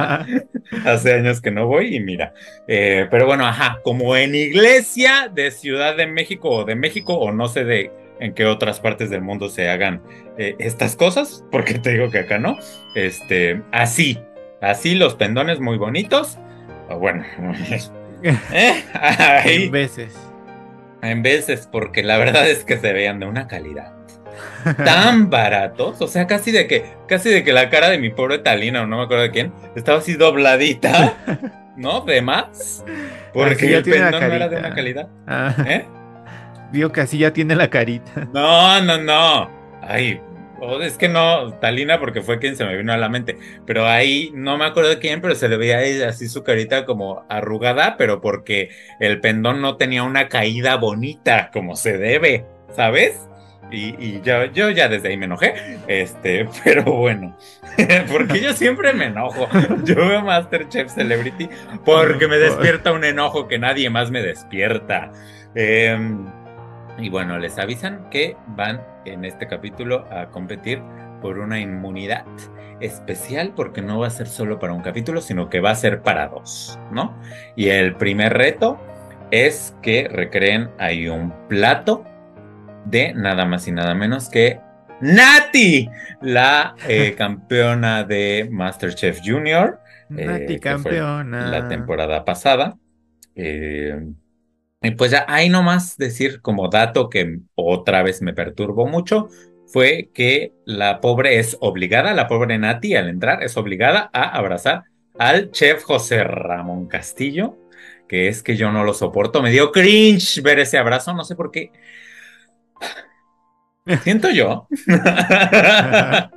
[0.85, 2.33] hace años que no voy y mira,
[2.67, 7.49] pero bueno, ajá, como en iglesia de Ciudad de México o de México o no
[7.49, 10.03] sé de en qué otras partes del mundo se hagan
[10.39, 12.57] eh, estas cosas, porque te digo que acá no,
[12.95, 14.19] este, así,
[14.61, 16.39] así los pendones muy bonitos,
[16.89, 17.25] o bueno,
[18.53, 20.15] eh, ahí, En veces.
[21.03, 23.93] en veces, porque la verdad es que se veían de una calidad
[24.85, 28.39] tan baratos, o sea, casi de que, casi de que la cara de mi pobre
[28.39, 31.15] Talina, o no me acuerdo de quién, estaba así dobladita,
[31.77, 32.01] ¿no?
[32.01, 32.85] De más,
[33.33, 35.85] porque el pendón no era de una calidad, Ah, ¿eh?
[36.75, 38.29] Digo que así ya tiene la carita.
[38.35, 39.49] No, no, no.
[39.81, 40.21] Ay,
[40.61, 43.39] oh, es que no, Talina porque fue quien se me vino a la mente.
[43.65, 47.25] Pero ahí no me acuerdo de quién, pero se le veía así su carita como
[47.29, 52.45] arrugada, pero porque el pendón no tenía una caída bonita como se debe,
[52.75, 53.21] ¿sabes?
[53.71, 55.55] Y, y yo, yo ya desde ahí me enojé.
[55.87, 57.37] Este, pero bueno.
[58.11, 59.47] porque yo siempre me enojo.
[59.85, 61.49] Yo veo Masterchef Celebrity
[61.85, 65.13] porque me despierta un enojo que nadie más me despierta.
[65.55, 66.27] Em,
[66.99, 70.81] Y bueno, les avisan que van en este capítulo a competir
[71.21, 72.25] por una inmunidad
[72.81, 76.03] especial porque no va a ser solo para un capítulo, sino que va a ser
[76.03, 77.17] para dos, ¿no?
[77.57, 78.79] Y el primer reto
[79.31, 82.05] es que recreen ahí un plato
[82.85, 84.61] de nada más y nada menos que
[85.01, 85.89] Nati,
[86.23, 89.81] la eh, campeona de MasterChef Junior.
[90.17, 91.49] eh, Nati fue campeona.
[91.49, 92.77] La temporada pasada.
[93.35, 93.99] Eh,
[94.85, 99.29] y pues ya hay nomás decir como dato que otra vez me perturbó mucho,
[99.67, 104.85] fue que la pobre es obligada, la pobre Nati al entrar es obligada a abrazar
[105.19, 107.57] al chef José Ramón Castillo,
[108.09, 111.35] que es que yo no lo soporto, me dio cringe ver ese abrazo, no sé
[111.35, 111.73] por qué.
[114.03, 114.69] Siento yo.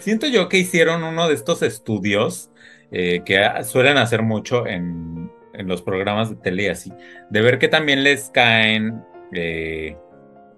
[0.00, 2.50] Siento yo que hicieron uno de estos estudios
[2.90, 6.92] eh, que suelen hacer mucho en, en los programas de tele y así,
[7.30, 9.02] de ver que también les caen
[9.32, 9.96] eh,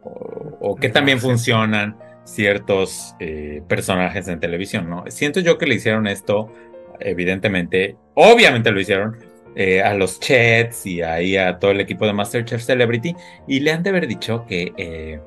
[0.02, 1.26] o, o que también Sí.
[1.26, 5.04] funcionan ciertos eh, personajes en televisión, ¿no?
[5.08, 6.52] Siento yo que le hicieron esto,
[7.00, 9.16] evidentemente, obviamente lo hicieron
[9.56, 13.16] eh, a los chats y ahí a todo el equipo de MasterChef Celebrity
[13.48, 15.18] y le han de haber dicho que eh,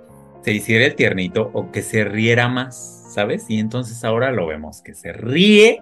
[0.42, 3.46] se hiciera el tiernito o que se riera más, ¿sabes?
[3.50, 5.82] Y entonces ahora lo vemos, que se ríe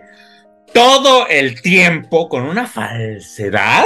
[0.73, 3.85] todo el tiempo con una falsedad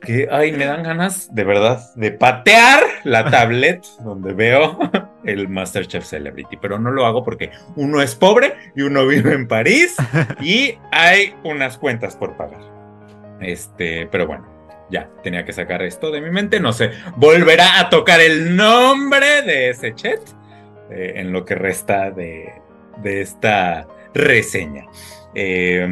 [0.00, 4.78] que, ay, me dan ganas de verdad de patear la tablet donde veo
[5.24, 9.48] el MasterChef Celebrity, pero no lo hago porque uno es pobre y uno vive en
[9.48, 9.96] París
[10.40, 12.60] y hay unas cuentas por pagar.
[13.40, 14.46] Este, pero bueno,
[14.90, 19.42] ya tenía que sacar esto de mi mente, no sé, volverá a tocar el nombre
[19.42, 20.20] de ese chat
[20.90, 22.52] eh, en lo que resta de,
[23.02, 24.86] de esta reseña.
[25.38, 25.86] Eh,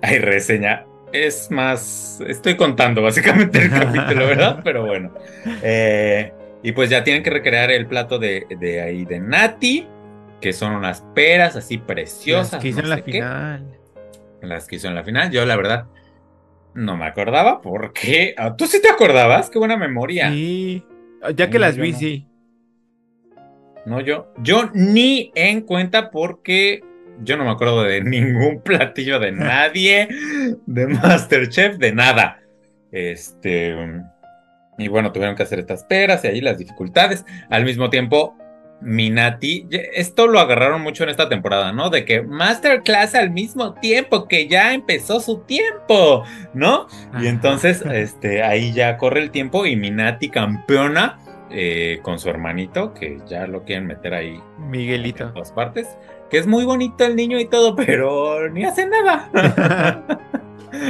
[0.00, 0.86] hay reseña.
[1.12, 4.60] Es más, estoy contando básicamente el capítulo, ¿verdad?
[4.64, 5.12] Pero bueno.
[5.62, 6.32] Eh,
[6.62, 9.86] y pues ya tienen que recrear el plato de, de ahí de Nati,
[10.40, 12.54] que son unas peras así preciosas.
[12.54, 13.12] Las que hizo no en la qué.
[13.12, 13.66] final.
[14.40, 15.30] Las que hizo en la final.
[15.30, 15.86] Yo, la verdad,
[16.74, 18.34] no me acordaba porque.
[18.38, 19.50] Ah, ¿Tú sí te acordabas?
[19.50, 20.30] Qué buena memoria.
[20.30, 20.82] Sí.
[21.34, 21.98] Ya No, que las vi, no.
[21.98, 22.26] sí.
[23.86, 26.82] No, yo, yo ni en cuenta porque
[27.22, 30.08] yo no me acuerdo de ningún platillo de nadie,
[30.66, 32.40] de Masterchef, de nada.
[32.90, 33.74] Este,
[34.78, 37.24] y bueno, tuvieron que hacer estas peras y ahí las dificultades.
[37.50, 38.36] Al mismo tiempo,
[38.80, 41.90] Minati, esto lo agarraron mucho en esta temporada, ¿no?
[41.90, 46.22] De que Masterclass al mismo tiempo que ya empezó su tiempo,
[46.54, 46.86] ¿no?
[47.20, 51.18] Y entonces, este, ahí ya corre el tiempo y Minati campeona
[51.50, 55.32] eh, con su hermanito, que ya lo quieren meter ahí en Miguelito.
[55.32, 55.88] todas partes.
[56.30, 59.30] Que es muy bonito el niño y todo, pero ni hace nada.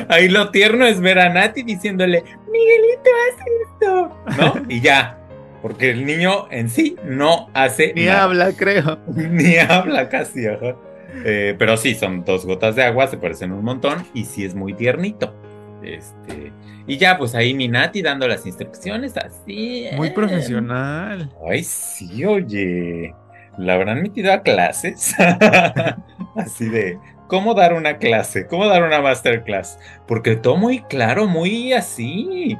[0.09, 4.63] ahí lo tierno es ver a Nati diciéndole, Miguelito, haz esto, ¿no?
[4.69, 5.15] Y ya.
[5.63, 8.25] Porque el niño en sí no hace Ni nada.
[8.25, 8.99] habla, creo.
[9.15, 10.77] Ni habla casi, ajá.
[11.25, 14.55] Eh, pero sí, son dos gotas de agua, se parecen un montón y sí es
[14.55, 15.35] muy tiernito.
[15.83, 16.53] Este,
[16.87, 19.87] y ya, pues ahí Minati dando las instrucciones así.
[19.95, 20.13] Muy eh.
[20.13, 21.31] profesional.
[21.49, 23.15] Ay, sí, oye.
[23.59, 25.15] ¿La habrán metido a clases?
[26.37, 28.47] así de, ¿cómo dar una clase?
[28.47, 29.79] ¿Cómo dar una masterclass?
[30.07, 32.57] Porque todo muy claro, muy así.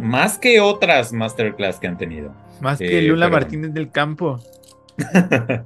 [0.00, 2.32] Más que otras masterclass que han tenido.
[2.60, 4.38] Más que Eh, Lula pero- Martínez del Campo.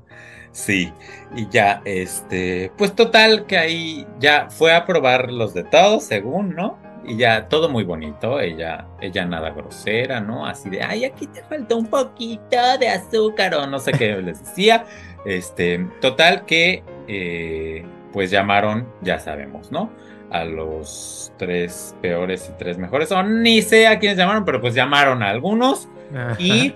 [0.53, 0.93] sí,
[1.37, 6.55] y ya, este, pues total que ahí ya fue a probar los de todos, según,
[6.55, 6.79] ¿no?
[7.05, 10.47] Y ya todo muy bonito, ella, ella nada grosera, ¿no?
[10.47, 14.41] Así de, ay, aquí te falta un poquito de azúcar o no sé qué les
[14.45, 14.85] decía.
[15.25, 19.91] Este, total que, eh, pues llamaron, ya sabemos, ¿no?
[20.31, 24.75] A los tres peores y tres mejores, o ni sé a quiénes llamaron, pero pues
[24.75, 26.37] llamaron a algunos Ajá.
[26.39, 26.75] y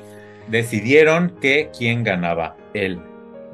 [0.49, 2.99] decidieron que quien ganaba el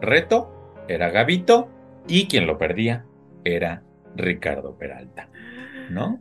[0.01, 0.51] reto
[0.89, 1.69] era Gavito
[2.09, 3.05] y quien lo perdía
[3.45, 3.83] era
[4.17, 5.29] Ricardo Peralta.
[5.91, 6.21] ¿No?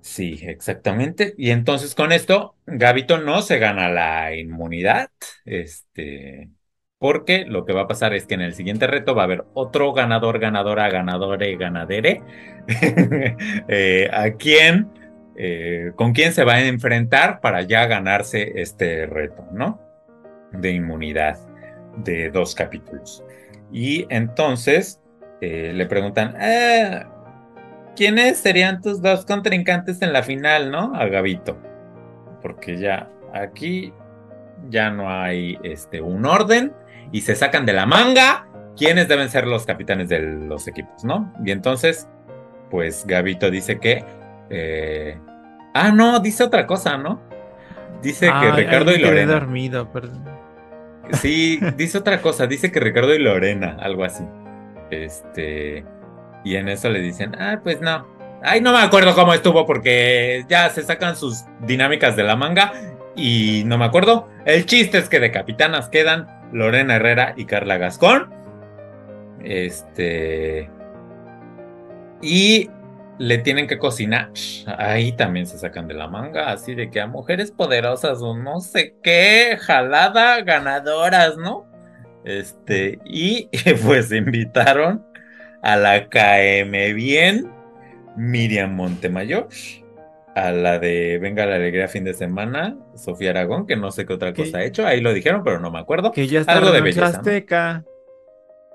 [0.00, 1.34] Sí, exactamente.
[1.36, 5.10] Y entonces con esto, Gavito no se gana la inmunidad.
[5.44, 6.50] Este.
[6.98, 9.44] Porque lo que va a pasar es que en el siguiente reto va a haber
[9.54, 12.22] otro ganador, ganadora, ganadore, ganadere.
[13.68, 14.88] eh, a quien
[15.36, 19.80] eh, con quién se va a enfrentar para ya ganarse este reto, ¿no?
[20.52, 21.38] De inmunidad
[21.96, 23.24] de dos capítulos.
[23.72, 25.00] Y entonces
[25.40, 27.19] eh, le preguntan, "Ah,
[28.00, 30.94] ¿quiénes serían tus dos contrincantes en la final, no?
[30.94, 31.58] A Gavito.
[32.40, 33.92] Porque ya aquí
[34.70, 36.72] ya no hay este, un orden
[37.12, 41.30] y se sacan de la manga quiénes deben ser los capitanes de los equipos, ¿no?
[41.44, 42.08] Y entonces,
[42.70, 44.02] pues Gavito dice que...
[44.48, 45.20] eh,
[45.74, 47.20] ah, no, dice otra cosa, ¿no?
[48.00, 49.34] Dice que Ricardo y Lorena.
[49.34, 50.24] dormido, perdón.
[51.12, 54.24] Sí, dice otra cosa, dice que Ricardo y Lorena, algo así.
[54.90, 55.84] Este,
[56.44, 58.06] y en eso le dicen, ah, pues no.
[58.42, 62.72] Ay, no me acuerdo cómo estuvo porque ya se sacan sus dinámicas de la manga
[63.14, 64.28] y no me acuerdo.
[64.46, 68.30] El chiste es que de capitanas quedan Lorena Herrera y Carla Gascón.
[69.42, 70.70] Este,
[72.22, 72.70] y
[73.18, 74.30] le tienen que cocinar.
[74.78, 78.60] Ahí también se sacan de la manga, así de que a mujeres poderosas o no
[78.60, 81.66] sé qué, jalada, ganadoras, ¿no?
[82.24, 83.48] Este, y
[83.84, 85.04] pues invitaron
[85.62, 87.50] a la KM Bien,
[88.16, 89.48] Miriam Montemayor,
[90.34, 94.12] a la de Venga la Alegría fin de semana, Sofía Aragón, que no sé qué
[94.12, 94.44] otra ¿Qué?
[94.44, 96.12] cosa ha hecho, ahí lo dijeron, pero no me acuerdo.
[96.12, 97.02] Que ya está Algo de.
[97.02, 97.84] Azteca.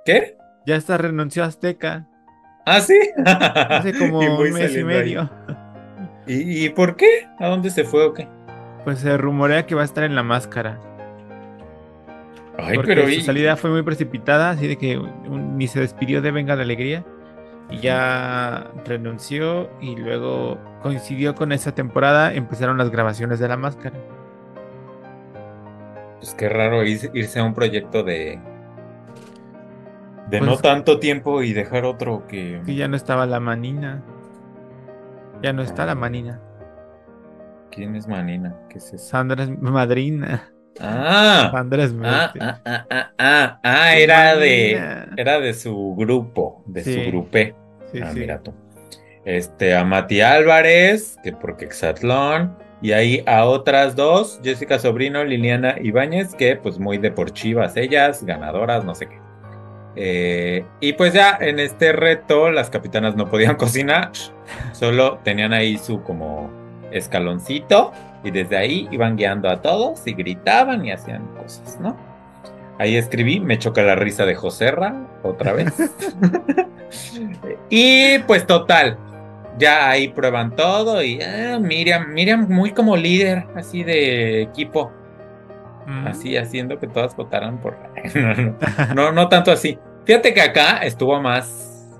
[0.05, 0.37] ¿Qué?
[0.65, 2.07] Ya está renunció a Azteca.
[2.65, 2.99] Ah, sí.
[3.25, 5.29] Hace como Y un mes y medio.
[6.27, 7.27] ¿Y, y por qué?
[7.39, 8.27] ¿A dónde se fue o qué?
[8.83, 10.79] Pues se rumorea que va a estar en la máscara.
[12.57, 15.79] Ay, porque pero su y- salida fue muy precipitada, así de que un- ni se
[15.79, 17.03] despidió de Venga la Alegría.
[17.69, 23.95] Y ya renunció y luego coincidió con esa temporada, empezaron las grabaciones de la máscara.
[26.19, 28.39] Pues qué raro irse, a un proyecto de.
[30.29, 32.61] De no Pues- tanto tiempo y dejar otro que.
[32.65, 34.03] Que ya no estaba la manina.
[35.41, 36.39] Ya no está la manina.
[37.71, 38.55] ¿Quién es Manina?
[38.69, 39.05] ¿Qué es eso?
[39.05, 40.49] Sandra es madrina.
[40.79, 44.79] Ah, Sandra es ah, ah, ah, ah, ah, ah, era de.
[45.17, 46.93] Era de su grupo, de Sí.
[46.93, 47.55] su grupé.
[47.91, 48.19] Sí, ah, sí.
[48.19, 48.53] mira tú.
[49.23, 52.57] Este, a Mati Álvarez, que porque Exatlón.
[52.81, 58.83] Y ahí a otras dos, Jessica Sobrino, Liliana Ibáñez, que pues muy deportivas ellas, ganadoras,
[58.83, 59.19] no sé qué.
[59.95, 64.11] Eh, y pues ya en este reto las capitanas no podían cocinar,
[64.73, 66.51] solo tenían ahí su como
[66.91, 67.91] escaloncito
[68.25, 71.95] y desde ahí iban guiando a todos y gritaban y hacían cosas, ¿no?
[72.77, 75.73] Ahí escribí, me choca la risa de Joserra, otra vez.
[77.69, 78.97] y pues total,
[79.57, 84.91] ya ahí prueban todo y ah, Miriam, Miriam muy como líder así de equipo,
[85.85, 86.07] Mm.
[86.07, 87.77] así haciendo que todas votaran por...
[88.15, 89.77] no, no, no, no tanto así.
[90.05, 91.99] Fíjate que acá estuvo más,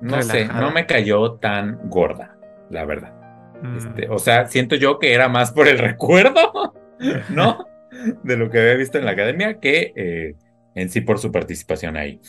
[0.00, 2.36] no sé, no me cayó tan gorda,
[2.70, 3.12] la verdad.
[3.62, 3.76] Mm.
[3.76, 6.74] Este, o sea, siento yo que era más por el recuerdo,
[7.30, 7.66] ¿no?
[8.22, 10.34] De lo que había visto en la academia que eh,
[10.74, 12.20] en sí por su participación ahí.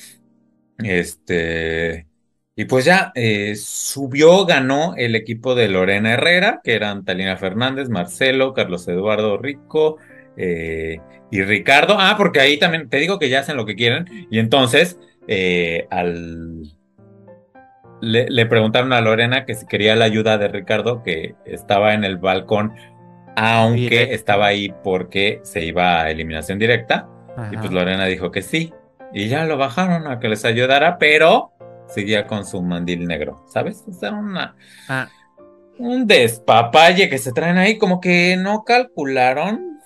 [0.79, 2.07] Este,
[2.55, 7.89] y pues ya eh, subió, ganó el equipo de Lorena Herrera, que eran Talina Fernández,
[7.89, 9.97] Marcelo, Carlos Eduardo Rico
[10.37, 10.99] eh,
[11.31, 11.95] y Ricardo.
[11.97, 14.27] Ah, porque ahí también te digo que ya hacen lo que quieren.
[14.29, 14.99] Y entonces,
[15.89, 16.75] al
[18.03, 22.03] le, le preguntaron a Lorena que si quería la ayuda de Ricardo, que estaba en
[22.03, 22.73] el balcón,
[23.35, 24.13] aunque Directo.
[24.15, 27.07] estaba ahí porque se iba a eliminación directa.
[27.51, 28.71] Y pues Lorena dijo que sí.
[29.13, 31.51] Y ya lo bajaron a que les ayudara, pero
[31.87, 33.83] seguía con su mandil negro, ¿sabes?
[33.87, 34.55] O sea, una,
[34.87, 35.07] Ah,
[35.79, 39.79] un despapalle que se traen ahí, como que no calcularon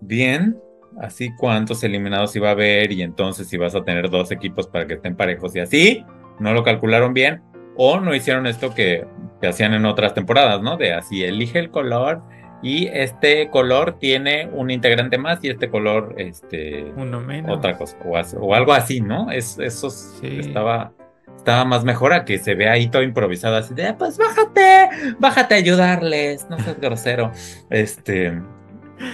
[0.00, 0.58] bien
[1.00, 4.86] así cuántos eliminados iba a haber y entonces si vas a tener dos equipos para
[4.86, 6.04] que estén parejos y así,
[6.40, 7.42] no lo calcularon bien
[7.78, 9.06] o no hicieron esto que,
[9.40, 10.76] que hacían en otras temporadas, ¿no?
[10.76, 12.20] De así, elige el color
[12.60, 17.56] y este color tiene un integrante más y este color, este, uno menos.
[17.56, 17.96] otra cosa
[18.40, 19.30] o, algo así, ¿no?
[19.30, 20.40] Es, eso Sí.
[20.40, 20.92] estaba,
[21.36, 24.88] estaba más mejor a que se vea ahí todo improvisado así de, "Ah, pues bájate,
[25.20, 27.30] bájate a ayudarles, no seas grosero.
[27.70, 28.42] Este,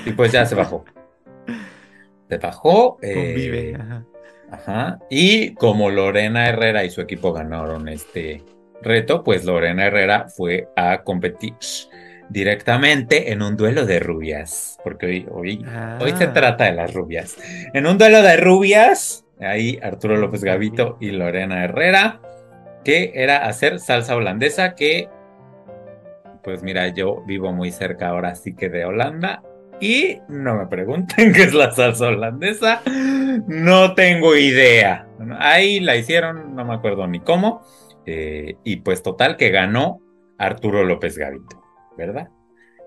[0.07, 0.87] y pues ya se bajó.
[2.31, 2.99] Se bajó.
[3.03, 3.75] eh, Convive.
[3.79, 4.05] ajá.
[4.51, 4.99] Ajá.
[5.11, 8.43] Y como Lorena Herrera y su equipo ganaron este
[8.85, 11.55] reto, pues Lorena Herrera fue a competir
[12.29, 14.79] directamente en un duelo de rubias.
[14.83, 15.65] Porque hoy, hoy,
[16.01, 16.33] hoy se Ah.
[16.33, 17.37] trata de las rubias.
[17.73, 22.21] En un duelo de rubias, ahí Arturo López Gavito y Lorena Herrera,
[22.85, 25.09] que era hacer salsa holandesa, que
[26.43, 29.43] pues mira, yo vivo muy cerca ahora sí que de Holanda.
[29.81, 32.83] Y no me pregunten qué es la salsa holandesa.
[33.47, 35.07] No tengo idea.
[35.39, 37.63] Ahí la hicieron, no me acuerdo ni cómo.
[38.07, 40.01] Eh, y pues total que ganó
[40.39, 41.63] Arturo López Gavito,
[41.97, 42.29] ¿verdad?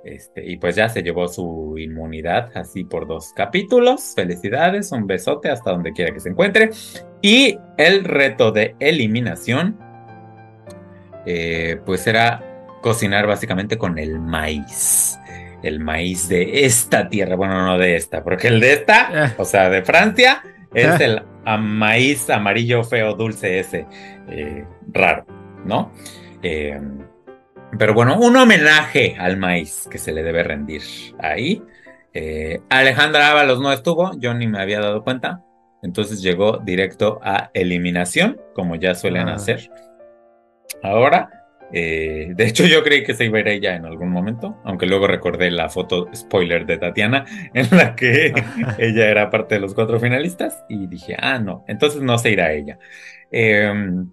[0.03, 4.13] Este, y pues ya se llevó su inmunidad así por dos capítulos.
[4.15, 6.69] Felicidades, un besote hasta donde quiera que se encuentre.
[7.21, 9.77] Y el reto de eliminación,
[11.25, 12.43] eh, pues era
[12.81, 15.17] cocinar básicamente con el maíz.
[15.63, 19.69] El maíz de esta tierra, bueno, no de esta, porque el de esta, o sea,
[19.69, 20.43] de Francia,
[20.73, 23.87] es el a- maíz amarillo feo dulce ese,
[24.29, 25.25] eh, raro,
[25.65, 25.91] ¿no?
[26.43, 26.79] Eh,
[27.77, 30.81] pero bueno, un homenaje al maíz que se le debe rendir
[31.19, 31.61] ahí.
[32.13, 35.43] Eh, Alejandra Ábalos no estuvo, yo ni me había dado cuenta.
[35.83, 39.35] Entonces llegó directo a eliminación, como ya suelen Ah.
[39.35, 39.69] hacer.
[40.81, 41.29] Ahora,
[41.71, 44.85] eh, de hecho yo creí que se iba a ir ella en algún momento, aunque
[44.85, 48.33] luego recordé la foto spoiler de Tatiana en la que
[48.79, 52.53] ella era parte de los cuatro finalistas y dije, ah, no, entonces no se irá
[52.53, 52.79] ella.
[53.29, 54.09] Em,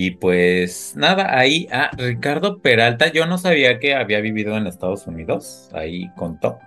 [0.00, 5.08] y pues nada, ahí a Ricardo Peralta, yo no sabía que había vivido en Estados
[5.08, 6.60] Unidos, ahí contó.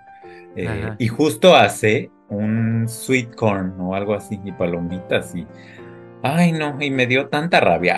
[0.54, 5.46] Eh, y justo hace un sweet corn o algo así, y palomitas y...
[6.22, 7.96] Ay, no, y me dio tanta rabia.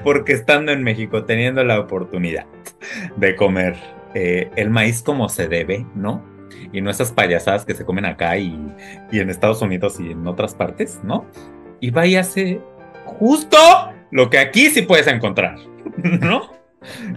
[0.04, 2.46] Porque estando en México, teniendo la oportunidad
[3.16, 3.76] de comer
[4.14, 6.24] eh, el maíz como se debe, ¿no?
[6.72, 8.58] Y no esas payasadas que se comen acá y,
[9.12, 11.26] y en Estados Unidos y en otras partes, ¿no?
[11.78, 12.62] Y váyase
[13.06, 13.56] justo
[14.10, 15.56] lo que aquí sí puedes encontrar,
[16.20, 16.54] ¿no?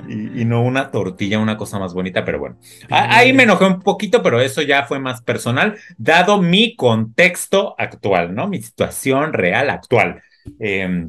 [0.08, 2.58] Y, y no una tortilla, una cosa más bonita, pero bueno.
[2.90, 7.76] A- Ahí me enojé un poquito, pero eso ya fue más personal, dado mi contexto
[7.78, 8.48] actual, ¿no?
[8.48, 10.22] Mi situación real actual.
[10.60, 11.08] Eh,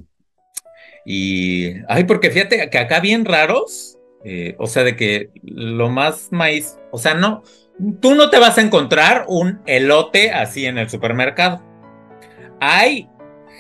[1.05, 6.29] y, ay, porque fíjate que acá bien raros, eh, o sea, de que lo más
[6.31, 7.43] maíz, o sea, no,
[8.01, 11.63] tú no te vas a encontrar un elote así en el supermercado.
[12.61, 13.09] Hay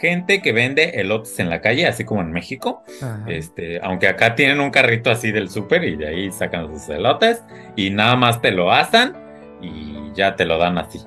[0.01, 2.83] gente que vende elotes en la calle, así como en México.
[3.03, 3.25] Ajá.
[3.29, 7.43] Este, aunque acá tienen un carrito así del súper y de ahí sacan sus elotes
[7.77, 9.15] y nada más te lo asan
[9.61, 10.99] y ya te lo dan así.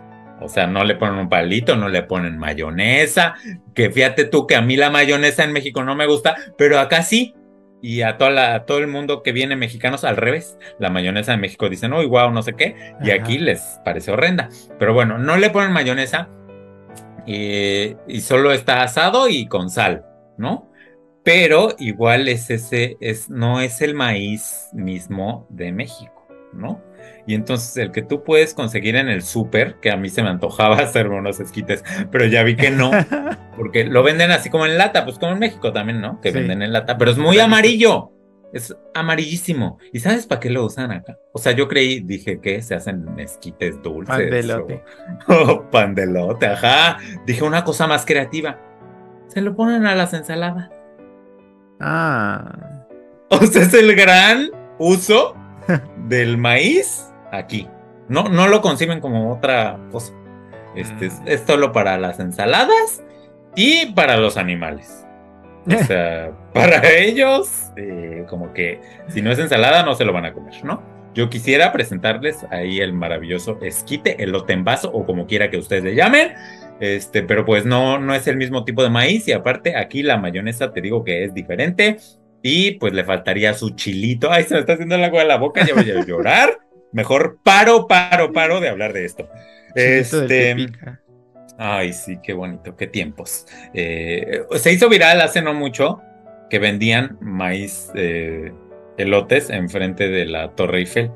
[0.42, 3.36] O sea, no le ponen un palito, no le ponen mayonesa,
[3.74, 7.02] que fíjate tú que a mí la mayonesa en México no me gusta, pero acá
[7.02, 7.34] sí.
[7.82, 10.58] Y a, toda la- a todo el mundo que viene mexicanos al revés.
[10.80, 12.76] La mayonesa en México dicen, uy, wow, no sé qué.
[13.04, 13.22] Y Ajá.
[13.22, 14.48] aquí les parece horrenda.
[14.80, 16.30] Pero bueno, no le ponen mayonesa
[17.26, 20.06] y, y solo está asado y con sal,
[20.38, 20.70] ¿no?
[21.24, 26.82] Pero igual es ese, es, no es el maíz mismo de México, ¿no?
[27.26, 30.30] Y entonces el que tú puedes conseguir en el súper, que a mí se me
[30.30, 32.92] antojaba hacer unos esquites, pero ya vi que no,
[33.58, 36.20] porque lo venden así como en lata, pues como en México también, ¿no?
[36.22, 36.38] Que Sí.
[36.40, 38.12] venden en lata, pero es muy amarillo,
[38.54, 39.80] es amarillísimo.
[39.92, 41.18] ¿Y sabes para qué lo usan acá?
[41.34, 44.16] O sea, yo creí, dije que se hacen esquites dulces.
[44.16, 44.84] Pan de elote.
[45.28, 47.00] O, o pan de elote, ajá.
[47.26, 48.60] Dije una cosa más creativa.
[49.28, 50.70] Se lo ponen a las ensaladas.
[51.80, 52.86] Ah.
[53.30, 55.36] O sea, es el gran uso
[56.08, 57.68] del maíz aquí.
[58.08, 60.14] No, no lo conciben como otra cosa.
[60.76, 63.04] Este es, es solo para las ensaladas
[63.56, 65.06] y para los animales.
[65.66, 70.26] O sea, para ellos, eh, como que si no es ensalada, no se lo van
[70.26, 70.82] a comer, ¿no?
[71.14, 75.84] Yo quisiera presentarles ahí el maravilloso esquite, elote en vaso, o como quiera que ustedes
[75.84, 76.34] le llamen.
[76.80, 79.28] Este, pero pues no, no es el mismo tipo de maíz.
[79.28, 81.98] Y aparte, aquí la mayonesa te digo que es diferente.
[82.42, 84.32] Y pues le faltaría su chilito.
[84.32, 86.58] Ay, se me está haciendo el agua de la boca, ya voy a llorar.
[86.92, 89.30] Mejor paro, paro, paro de hablar de esto.
[89.76, 90.56] Chilito del que Este.
[90.56, 91.03] pica.
[91.66, 93.46] Ay, sí, qué bonito, qué tiempos.
[93.74, 96.02] Eh, se hizo viral hace no mucho
[96.50, 98.52] que vendían maíz, eh,
[98.98, 101.12] elotes enfrente de la Torre Eiffel.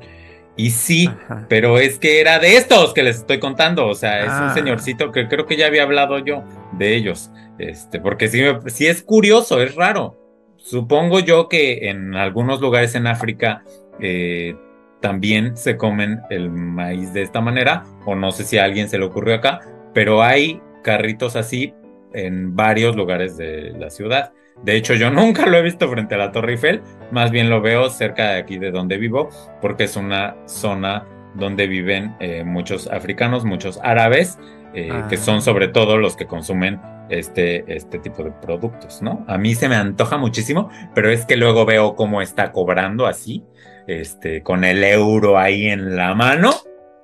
[0.56, 1.44] Y sí, Ajá.
[1.50, 3.86] pero es que era de estos que les estoy contando.
[3.88, 4.54] O sea, es un Ah.
[4.54, 6.42] señorcito que creo que ya había hablado yo
[6.72, 7.30] de ellos.
[7.58, 10.16] Este, porque sí, sí es curioso, es raro.
[10.56, 13.62] Supongo yo que en algunos lugares en África
[14.00, 14.56] eh,
[15.00, 18.96] también se comen el maíz de esta manera, o no sé si a alguien se
[18.98, 19.60] le ocurrió acá,
[19.98, 21.74] pero hay carritos así
[22.14, 24.32] en varios lugares de la ciudad.
[24.62, 27.60] De hecho, yo nunca lo he visto frente a la Torre Eiffel, más bien lo
[27.60, 29.28] veo cerca de aquí de donde vivo,
[29.60, 34.38] porque es una zona donde viven eh, muchos africanos, muchos árabes,
[34.72, 35.08] eh, Ah.
[35.10, 39.24] que son sobre todo los que consumen este, este tipo de productos, ¿no?
[39.26, 43.42] A mí se me antoja muchísimo, pero es que luego veo cómo está cobrando así,
[43.88, 46.52] este, con el euro ahí en la mano,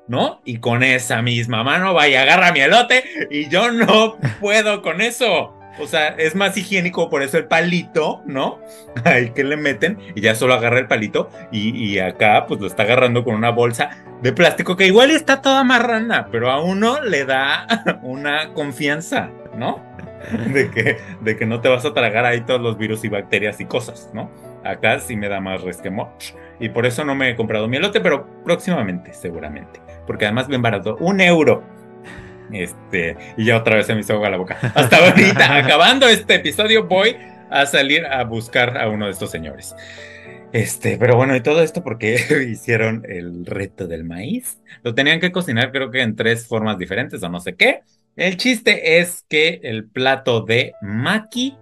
[0.08, 0.40] ¿no?
[0.44, 5.54] Y con esa misma mano, vaya, agarra mi elote y yo no puedo con eso.
[5.80, 8.60] O sea, es más higiénico, por eso el palito, ¿no?
[9.04, 12.66] Ahí que le meten y ya solo agarra el palito y, y acá pues lo
[12.66, 13.90] está agarrando con una bolsa
[14.22, 17.66] de plástico que igual está toda marrana, pero a uno le da
[18.02, 19.82] una confianza, ¿no?
[20.54, 23.60] De que, de que no te vas a tragar ahí todos los virus y bacterias
[23.60, 24.30] y cosas, ¿no?
[24.64, 26.08] Acá sí me da más resquemor.
[26.60, 29.80] Y por eso no me he comprado mi elote, pero próximamente, seguramente.
[30.06, 31.62] Porque además bien barato, un euro.
[32.52, 34.58] Este, y ya otra vez se me hizo agua la boca.
[34.74, 37.16] Hasta ahorita, acabando este episodio, voy
[37.50, 39.74] a salir a buscar a uno de estos señores.
[40.52, 42.16] Este, pero bueno, y todo esto porque
[42.48, 44.60] hicieron el reto del maíz.
[44.82, 47.80] Lo tenían que cocinar, creo que en tres formas diferentes o no sé qué.
[48.16, 51.56] El chiste es que el plato de maqui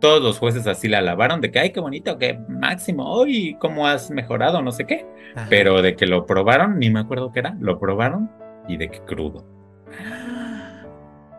[0.00, 3.86] todos los jueces así la alabaron, de que, ay, qué bonito, qué máximo, hoy, cómo
[3.86, 5.06] has mejorado, no sé qué.
[5.36, 5.46] Ajá.
[5.48, 8.30] Pero de que lo probaron, ni me acuerdo qué era, lo probaron
[8.66, 9.44] y de que crudo.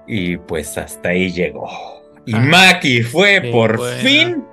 [0.07, 1.67] Y pues hasta ahí llegó.
[2.25, 3.97] Y Ah, Maki fue qué por buena.
[3.97, 4.43] fin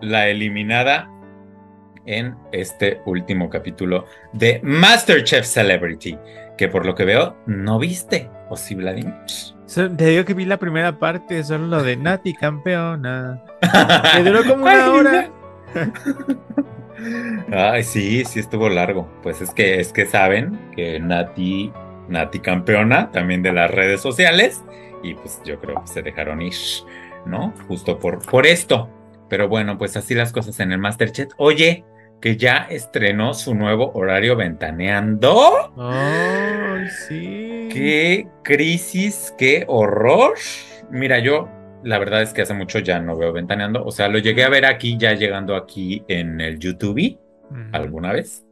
[0.00, 1.08] la eliminada
[2.06, 6.18] en este último capítulo de Masterchef Celebrity,
[6.56, 9.14] que por lo que veo no viste, ¿o sí, Vladimir?
[9.66, 13.42] So- Te digo que vi la primera parte, solo lo de Nati campeona.
[14.14, 15.30] Que duró como una hora.
[17.52, 19.08] Ay, sí, sí estuvo largo.
[19.22, 21.72] Pues es que es que saben que Nati,
[22.08, 24.62] Nati campeona también de las redes sociales
[25.02, 26.54] y pues yo creo que se dejaron ir,
[27.26, 27.52] ¿no?
[27.68, 28.88] Justo por por esto.
[29.28, 31.30] Pero bueno, pues así las cosas en el Masterchef.
[31.36, 31.84] Oye,
[32.20, 35.72] que ya estrenó su nuevo horario ventaneando.
[35.76, 37.68] Ay, sí.
[37.72, 40.34] Qué crisis, qué horror.
[40.90, 41.48] Mira, yo
[41.82, 43.84] la verdad es que hace mucho ya no veo ventaneando.
[43.84, 47.18] O sea, lo llegué a ver aquí, ya llegando aquí en el YouTube
[47.72, 48.44] alguna vez.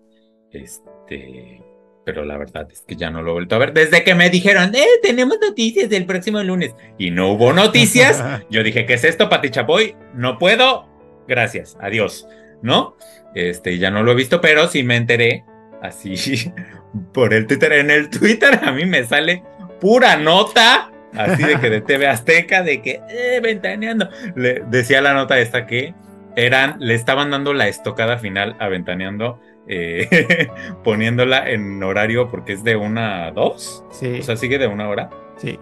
[0.53, 1.61] Este,
[2.05, 3.73] pero la verdad es que ya no lo he vuelto a ver.
[3.73, 6.75] Desde que me dijeron, eh, tenemos noticias del próximo lunes.
[6.99, 8.23] Y no hubo noticias.
[8.51, 9.97] Yo dije, ¿qué es esto, Pati Chapoy?
[10.15, 10.87] No puedo.
[11.27, 12.29] Gracias, adiós.
[12.65, 12.97] ¿No?
[13.35, 15.45] Este, ya no lo he visto, pero sí me enteré
[15.83, 16.51] así
[17.13, 17.75] por el Twitter.
[17.75, 19.43] En el Twitter a mí me sale
[19.81, 20.91] pura nota.
[21.13, 24.09] Así de que de TV Azteca, de que, eh, ventaneando.
[24.35, 25.95] Le decía la nota esta que
[26.37, 29.39] eran, le estaban dando la estocada final a ventaneando,
[29.69, 30.49] eh,
[30.85, 33.85] poniéndola en horario porque es de una a dos.
[33.93, 35.59] Sí, O sea, sigue de una hora sí.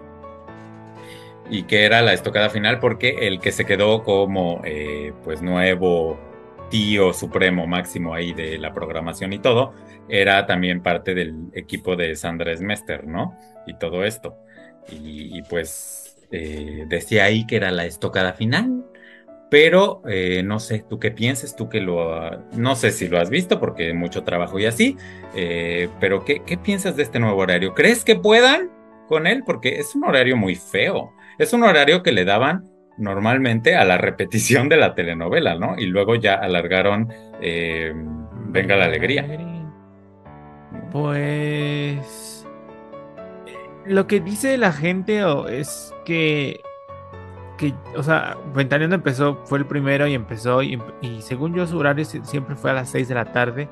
[1.49, 6.17] y que era la estocada final porque el que se quedó como eh, pues nuevo
[6.73, 9.75] tío supremo máximo ahí de la programación y todo
[10.09, 13.37] era también parte del equipo de Sandra Smester, ¿no?
[13.67, 14.39] Y todo esto.
[14.89, 18.85] Y, pues eh, decía ahí que era la estocada final.
[19.51, 22.11] Pero eh, no sé, tú qué pienses, tú que lo...
[22.15, 24.97] ha- no sé si lo has visto porque mucho trabajo y así,
[25.35, 27.75] eh, pero ¿qué, ¿qué piensas de este nuevo horario?
[27.75, 28.71] ¿Crees que puedan
[29.07, 29.43] con él?
[29.45, 31.13] Porque es un horario muy feo.
[31.37, 32.67] Es un horario que le daban
[32.97, 35.75] normalmente a la repetición de la telenovela, ¿no?
[35.77, 37.93] Y luego ya alargaron eh,
[38.47, 39.25] Venga la Alegría.
[40.91, 42.47] Pues
[43.85, 46.61] lo que dice la gente es que,
[47.57, 51.77] que, o sea, Ventaneando empezó, fue el primero y empezó, y, y según yo su
[51.79, 53.67] horario sie- siempre fue a las 6 de la tarde.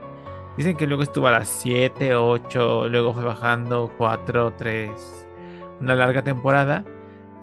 [0.57, 5.27] Dicen que luego estuvo a las 7, 8, luego fue bajando 4, 3,
[5.79, 6.83] una larga temporada.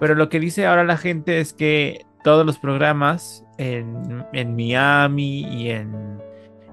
[0.00, 5.40] Pero lo que dice ahora la gente es que todos los programas en, en Miami
[5.40, 6.18] y en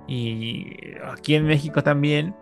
[0.08, 2.36] y aquí en México también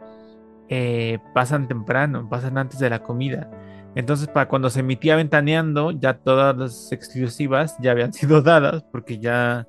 [0.69, 3.49] eh, pasan temprano, pasan antes de la comida.
[3.95, 9.19] Entonces, para cuando se emitía Ventaneando, ya todas las exclusivas ya habían sido dadas, porque
[9.19, 9.67] ya,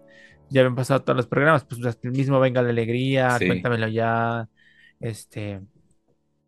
[0.48, 1.64] ya habían pasado todos los programas.
[1.64, 3.46] Pues hasta el mismo Venga la Alegría, Sí.
[3.46, 4.48] Cuéntamelo ya,
[5.00, 5.60] este,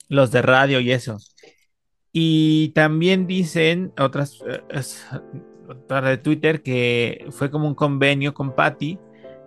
[0.08, 1.18] los de radio y eso.
[2.18, 5.06] Y también dicen otras, eh, es-
[5.68, 8.98] otra de Twitter que fue como un convenio con Patty,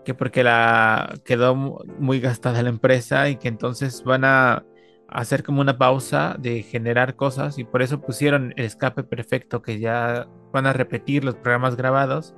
[0.06, 4.64] que porque la quedó mu- muy gastada la empresa y que entonces van a
[5.08, 9.80] hacer como una pausa de generar cosas y por eso pusieron el escape perfecto que
[9.80, 12.36] ya van a repetir los programas grabados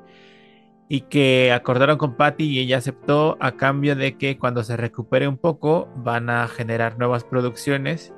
[0.88, 5.28] y que acordaron con Patty y ella aceptó a cambio de que cuando se recupere
[5.28, 8.14] un poco van a generar nuevas producciones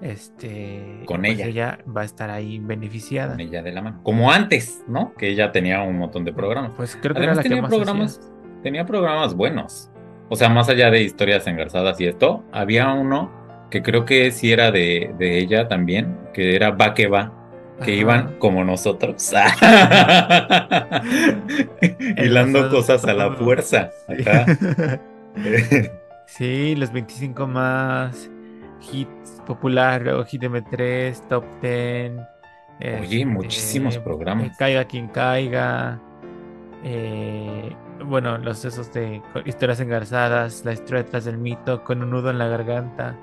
[0.00, 1.78] este Con pues ella.
[1.86, 4.00] va a estar ahí beneficiada Con ella de la mano.
[4.02, 5.14] Como antes, ¿no?
[5.14, 6.72] Que ella tenía un montón de programas.
[6.76, 8.32] pues creo que Además era la que tenía más programas, hacía.
[8.62, 9.90] tenía programas buenos.
[10.28, 13.30] O sea, más allá de historias engarzadas y esto, había uno
[13.70, 17.32] que creo que sí era de, de ella también, que era Va que va,
[17.78, 18.00] que Ajá.
[18.00, 19.32] iban como nosotros.
[22.16, 23.90] Hilando cosas a la fuerza.
[24.08, 24.46] Ajá.
[26.26, 28.30] Sí, los 25 más
[28.92, 32.12] hits popular, luego Hit M3, Top 10.
[32.12, 34.46] Oye, este, muchísimos programas.
[34.46, 36.00] eh, Caiga quien caiga.
[36.84, 37.74] eh,
[38.04, 42.38] bueno, los esos de historias engarzadas, la historia detrás del mito, con un nudo en
[42.38, 43.16] la garganta,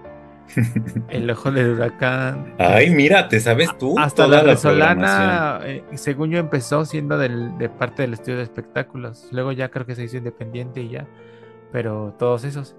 [1.08, 2.54] el ojo del huracán.
[2.58, 3.98] Ay, mira, ¿te sabes tú?
[3.98, 5.00] Hasta toda la programación?
[5.00, 9.30] Resolana, eh, según yo, empezó siendo del- de parte del estudio de espectáculos.
[9.32, 11.08] Luego ya creo que se hizo independiente y ya.
[11.72, 12.76] Pero todos esos.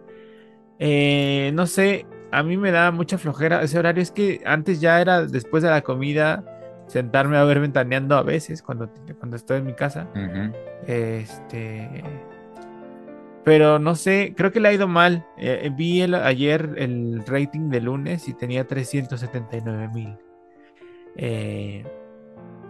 [0.79, 2.05] Eh, no sé,
[2.39, 4.03] a mí me da mucha flojera ese horario.
[4.03, 6.45] Es que antes ya era después de la comida
[6.87, 10.07] sentarme a ver ventaneando a veces cuando, cuando estoy en mi casa.
[10.87, 12.03] Este.
[13.45, 15.25] Pero no sé, creo que le ha ido mal.
[15.39, 20.17] Eh, vi el- ayer el rating de lunes y tenía 379 mil.
[21.17, 21.85] Eh,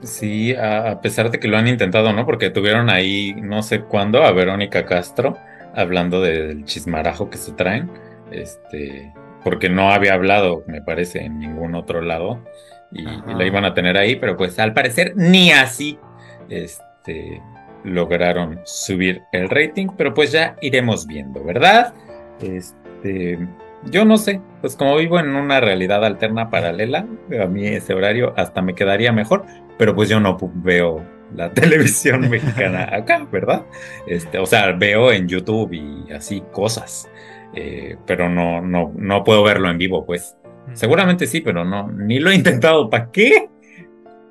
[0.02, 2.26] Sí, a, a pesar de que lo han intentado, ¿no?
[2.26, 5.38] Porque tuvieron ahí, no sé cuándo, a Verónica Castro
[5.74, 7.90] hablando del chismarajo que se traen.
[8.30, 9.10] Este,
[9.46, 12.42] porque no había hablado, me parece, en ningún otro lado.
[12.90, 16.00] Y, la iban a tener ahí, pero pues al parecer ni así
[16.48, 17.40] este,
[17.84, 19.86] lograron subir el rating.
[19.96, 21.94] Pero pues ya iremos viendo, ¿verdad?
[22.40, 23.38] Este,
[23.84, 27.06] yo no sé, pues como vivo en una realidad alterna paralela,
[27.40, 29.44] a mí ese horario hasta me quedaría mejor,
[29.78, 31.04] pero pues yo no veo
[31.36, 33.64] la televisión mexicana acá, ¿verdad?
[34.08, 37.08] Este, o sea, veo en YouTube y así cosas,
[37.54, 40.36] eh, pero no, no, no puedo verlo en vivo, pues.
[40.72, 42.90] Seguramente sí, pero no, ni lo he intentado.
[42.90, 43.48] ¿Para qué?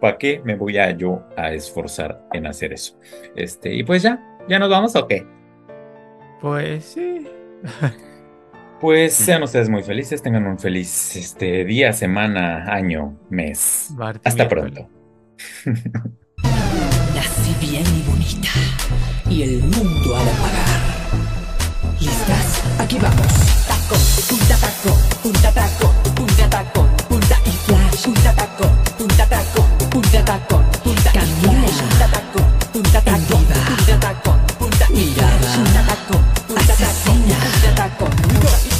[0.01, 2.99] ¿Para qué me voy a yo a esforzar en hacer eso?
[3.35, 5.25] Este, y pues ya, ¿ya nos vamos o qué?
[6.41, 7.27] Pues sí.
[8.79, 13.89] Pues sean ustedes muy felices, tengan un feliz este, día, semana, año, mes.
[14.23, 14.89] Hasta pronto.
[17.15, 18.49] Nací bien y bonita
[19.29, 20.74] y el mundo apagar.
[22.05, 22.61] ¿Listas?
[22.79, 23.25] Aquí vamos.
[23.67, 23.95] Taco,
[24.29, 30.63] punta taco, punta taco, punta taco, punta y flash, punta taco, punta taco, punta taco,
[30.83, 32.39] punta y flash, punta taco,
[32.71, 38.05] punta taco, punta taco, punta y flash, punta taco, punta taco, punta taco.
[38.39, 38.74] Flash,